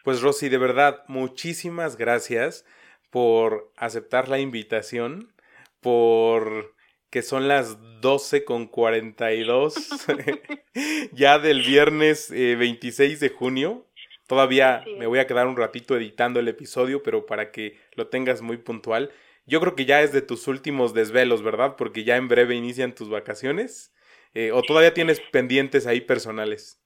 Pues 0.04 0.20
Rosy, 0.20 0.48
de 0.48 0.58
verdad, 0.58 1.02
muchísimas 1.08 1.96
gracias 1.96 2.64
por 3.10 3.72
aceptar 3.76 4.28
la 4.28 4.38
invitación, 4.38 5.34
por 5.80 6.74
que 7.10 7.22
son 7.22 7.46
las 7.46 7.76
12 8.00 8.44
con 8.44 8.66
42 8.66 9.74
ya 11.12 11.38
del 11.38 11.62
viernes 11.62 12.28
26 12.30 13.12
eh, 13.12 13.28
de 13.28 13.34
junio. 13.34 13.86
Todavía 14.26 14.84
me 14.98 15.06
voy 15.06 15.18
a 15.18 15.26
quedar 15.26 15.46
un 15.46 15.56
ratito 15.56 15.96
editando 15.96 16.40
el 16.40 16.48
episodio, 16.48 17.02
pero 17.02 17.26
para 17.26 17.50
que 17.52 17.78
lo 17.92 18.08
tengas 18.08 18.40
muy 18.40 18.56
puntual. 18.56 19.12
Yo 19.46 19.60
creo 19.60 19.74
que 19.74 19.84
ya 19.84 20.00
es 20.00 20.12
de 20.12 20.22
tus 20.22 20.48
últimos 20.48 20.94
desvelos, 20.94 21.42
¿verdad? 21.42 21.76
Porque 21.76 22.04
ya 22.04 22.16
en 22.16 22.28
breve 22.28 22.54
inician 22.54 22.94
tus 22.94 23.10
vacaciones. 23.10 23.94
Eh, 24.32 24.50
¿O 24.52 24.62
todavía 24.62 24.94
tienes 24.94 25.20
pendientes 25.20 25.86
ahí 25.86 26.00
personales? 26.00 26.82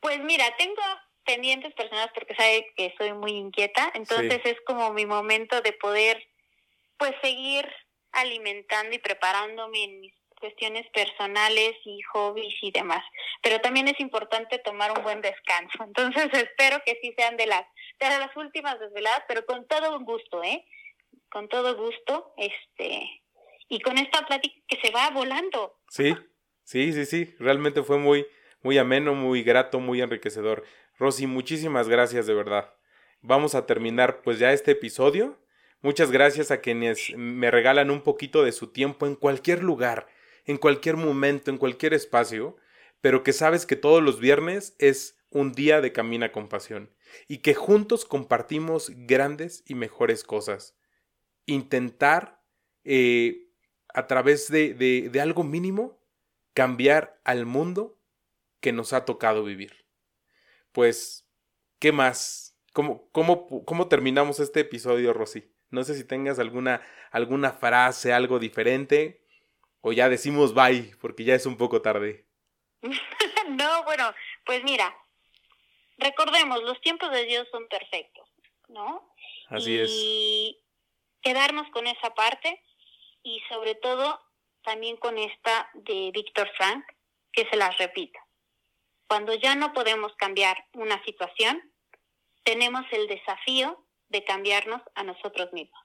Pues 0.00 0.18
mira, 0.24 0.44
tengo 0.56 0.82
pendientes 1.24 1.72
personales 1.74 2.10
porque 2.14 2.34
sabe 2.34 2.66
que 2.76 2.94
soy 2.98 3.12
muy 3.12 3.32
inquieta, 3.32 3.90
entonces 3.94 4.40
es 4.44 4.56
como 4.66 4.92
mi 4.92 5.06
momento 5.06 5.60
de 5.60 5.72
poder 5.72 6.22
pues 6.98 7.12
seguir 7.22 7.66
alimentando 8.12 8.94
y 8.94 8.98
preparándome 8.98 9.84
en 9.84 10.00
mis 10.00 10.14
cuestiones 10.44 10.86
personales 10.90 11.72
y 11.86 12.02
hobbies 12.12 12.54
y 12.60 12.70
demás. 12.70 13.02
Pero 13.42 13.60
también 13.62 13.88
es 13.88 13.98
importante 13.98 14.58
tomar 14.58 14.92
un 14.96 15.02
buen 15.02 15.22
descanso. 15.22 15.78
Entonces 15.84 16.28
espero 16.34 16.82
que 16.84 16.98
sí 17.00 17.14
sean 17.16 17.38
de 17.38 17.46
las 17.46 17.64
de 17.98 18.08
las 18.18 18.36
últimas 18.36 18.78
desveladas, 18.78 19.22
pero 19.26 19.46
con 19.46 19.66
todo 19.66 19.98
gusto, 20.00 20.42
¿eh? 20.42 20.66
con 21.34 21.48
todo 21.48 21.76
gusto, 21.76 22.32
este, 22.36 23.22
y 23.68 23.80
con 23.80 23.98
esta 23.98 24.24
plática 24.24 24.54
que 24.68 24.78
se 24.80 24.92
va 24.92 25.10
volando. 25.10 25.80
Sí, 25.88 26.14
sí, 26.62 26.92
sí, 26.92 27.04
sí, 27.06 27.34
realmente 27.40 27.82
fue 27.82 27.98
muy, 27.98 28.24
muy 28.62 28.78
ameno, 28.78 29.14
muy 29.14 29.42
grato, 29.42 29.80
muy 29.80 30.00
enriquecedor. 30.00 30.64
Rosy, 30.96 31.26
muchísimas 31.26 31.88
gracias 31.88 32.26
de 32.26 32.34
verdad. 32.34 32.72
Vamos 33.20 33.56
a 33.56 33.66
terminar 33.66 34.22
pues 34.22 34.38
ya 34.38 34.52
este 34.52 34.72
episodio. 34.72 35.36
Muchas 35.82 36.12
gracias 36.12 36.52
a 36.52 36.60
quienes 36.60 37.12
me 37.16 37.50
regalan 37.50 37.90
un 37.90 38.02
poquito 38.02 38.44
de 38.44 38.52
su 38.52 38.68
tiempo 38.68 39.06
en 39.06 39.16
cualquier 39.16 39.62
lugar, 39.62 40.06
en 40.44 40.56
cualquier 40.58 40.96
momento, 40.96 41.50
en 41.50 41.58
cualquier 41.58 41.94
espacio, 41.94 42.56
pero 43.00 43.22
que 43.22 43.32
sabes 43.32 43.66
que 43.66 43.76
todos 43.76 44.02
los 44.02 44.20
viernes 44.20 44.74
es 44.78 45.16
un 45.30 45.52
día 45.52 45.80
de 45.80 45.92
Camina 45.92 46.32
con 46.32 46.48
Pasión 46.48 46.90
y 47.28 47.38
que 47.38 47.54
juntos 47.54 48.04
compartimos 48.04 48.90
grandes 48.94 49.62
y 49.66 49.74
mejores 49.74 50.24
cosas 50.24 50.76
intentar 51.46 52.42
eh, 52.84 53.48
a 53.92 54.06
través 54.06 54.50
de, 54.50 54.74
de, 54.74 55.20
algo 55.20 55.44
mínimo 55.44 56.00
cambiar 56.52 57.20
al 57.24 57.46
mundo 57.46 57.98
que 58.60 58.72
nos 58.72 58.92
ha 58.92 59.04
tocado 59.04 59.44
vivir. 59.44 59.84
Pues, 60.72 61.28
¿qué 61.78 61.92
más? 61.92 62.56
¿Cómo, 62.72 63.08
cómo, 63.12 63.64
cómo 63.64 63.88
terminamos 63.88 64.40
este 64.40 64.60
episodio, 64.60 65.12
Rosy? 65.12 65.52
No 65.70 65.84
sé 65.84 65.94
si 65.94 66.04
tengas 66.04 66.38
alguna, 66.38 66.80
alguna 67.10 67.52
frase, 67.52 68.12
algo 68.12 68.38
diferente, 68.38 69.23
o 69.84 69.92
ya 69.92 70.08
decimos 70.08 70.54
bye, 70.54 70.96
porque 71.00 71.24
ya 71.24 71.34
es 71.34 71.44
un 71.44 71.58
poco 71.58 71.82
tarde. 71.82 72.26
no, 73.48 73.84
bueno, 73.84 74.12
pues 74.46 74.64
mira, 74.64 74.96
recordemos, 75.98 76.62
los 76.62 76.80
tiempos 76.80 77.10
de 77.12 77.26
Dios 77.26 77.46
son 77.52 77.68
perfectos, 77.68 78.28
¿no? 78.68 79.14
Así 79.48 79.78
es 79.78 80.64
quedarnos 81.24 81.68
con 81.70 81.86
esa 81.86 82.14
parte 82.14 82.62
y 83.22 83.40
sobre 83.48 83.74
todo 83.74 84.20
también 84.62 84.96
con 84.96 85.18
esta 85.18 85.70
de 85.74 86.10
Víctor 86.12 86.50
Frank, 86.56 86.84
que 87.32 87.48
se 87.50 87.56
las 87.56 87.76
repita. 87.78 88.20
Cuando 89.08 89.34
ya 89.34 89.54
no 89.54 89.72
podemos 89.72 90.14
cambiar 90.16 90.56
una 90.72 91.02
situación, 91.04 91.60
tenemos 92.42 92.84
el 92.92 93.06
desafío 93.08 93.84
de 94.08 94.24
cambiarnos 94.24 94.82
a 94.94 95.02
nosotros 95.02 95.52
mismos. 95.52 95.80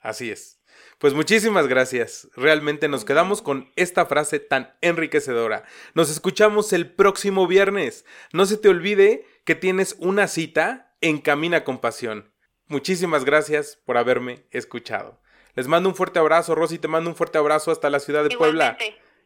Así 0.00 0.30
es. 0.30 0.58
Pues 0.98 1.14
muchísimas 1.14 1.66
gracias. 1.66 2.28
Realmente 2.34 2.88
nos 2.88 3.04
quedamos 3.04 3.42
con 3.42 3.72
esta 3.76 4.06
frase 4.06 4.40
tan 4.40 4.76
enriquecedora. 4.80 5.64
Nos 5.94 6.10
escuchamos 6.10 6.72
el 6.72 6.92
próximo 6.92 7.46
viernes. 7.46 8.04
No 8.32 8.46
se 8.46 8.56
te 8.56 8.68
olvide 8.68 9.24
que 9.44 9.54
tienes 9.54 9.96
una 9.98 10.28
cita 10.28 10.94
en 11.00 11.18
Camina 11.18 11.64
con 11.64 11.78
Pasión. 11.78 12.32
Muchísimas 12.66 13.24
gracias 13.24 13.76
por 13.84 13.96
haberme 13.96 14.44
escuchado. 14.50 15.20
Les 15.54 15.66
mando 15.66 15.88
un 15.88 15.94
fuerte 15.94 16.18
abrazo, 16.18 16.54
Rosy, 16.54 16.78
te 16.78 16.88
mando 16.88 17.10
un 17.10 17.16
fuerte 17.16 17.38
abrazo 17.38 17.70
hasta 17.70 17.90
la 17.90 18.00
ciudad 18.00 18.24
de 18.24 18.36
Puebla. 18.36 18.76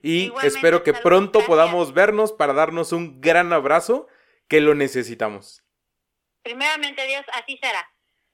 Y 0.02 0.32
espero 0.42 0.82
que 0.82 0.92
pronto 0.92 1.44
podamos 1.44 1.92
vernos 1.92 2.32
para 2.32 2.52
darnos 2.52 2.92
un 2.92 3.20
gran 3.20 3.52
abrazo 3.52 4.08
que 4.48 4.60
lo 4.60 4.74
necesitamos. 4.74 5.62
Primeramente, 6.42 7.06
Dios, 7.06 7.24
así 7.34 7.58
será. 7.62 7.86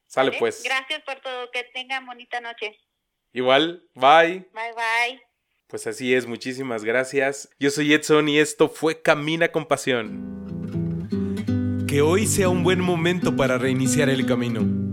Sale 0.09 0.33
pues. 0.39 0.63
Gracias 0.65 1.01
por 1.05 1.21
todo. 1.21 1.49
Que 1.53 1.63
tengan 1.73 2.05
bonita 2.05 2.41
noche. 2.41 2.77
Igual, 3.33 3.89
bye. 3.95 4.49
Bye, 4.53 4.75
bye. 4.75 5.23
Pues 5.69 5.87
así 5.87 6.13
es, 6.15 6.27
muchísimas 6.27 6.83
gracias. 6.83 7.49
Yo 7.61 7.71
soy 7.71 7.95
Edson 7.95 8.29
y 8.29 8.39
esto 8.39 8.69
fue 8.69 9.01
Camina 9.01 9.53
con 9.53 9.67
Pasión. 9.67 11.07
Que 11.87 12.03
hoy 12.03 12.27
sea 12.27 12.49
un 12.49 12.65
buen 12.65 12.81
momento 12.81 13.37
para 13.37 13.57
reiniciar 13.59 14.09
el 14.09 14.27
camino 14.27 14.89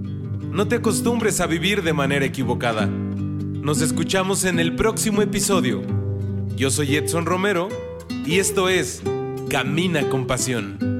no 0.55 0.69
te 0.69 0.75
acostumbres 0.75 1.41
a 1.41 1.47
vivir 1.47 1.83
de 1.83 1.91
manera 1.91 2.23
equivocada. 2.23 2.85
Nos 2.85 3.81
escuchamos 3.81 4.45
en 4.45 4.61
el 4.61 4.73
próximo 4.77 5.21
episodio. 5.21 5.81
Yo 6.55 6.71
soy 6.71 6.95
Edson 6.95 7.25
Romero 7.25 7.67
y 8.25 8.39
esto 8.39 8.69
es 8.69 9.03
Camina 9.49 10.09
con 10.09 10.27
Pasión. 10.27 10.94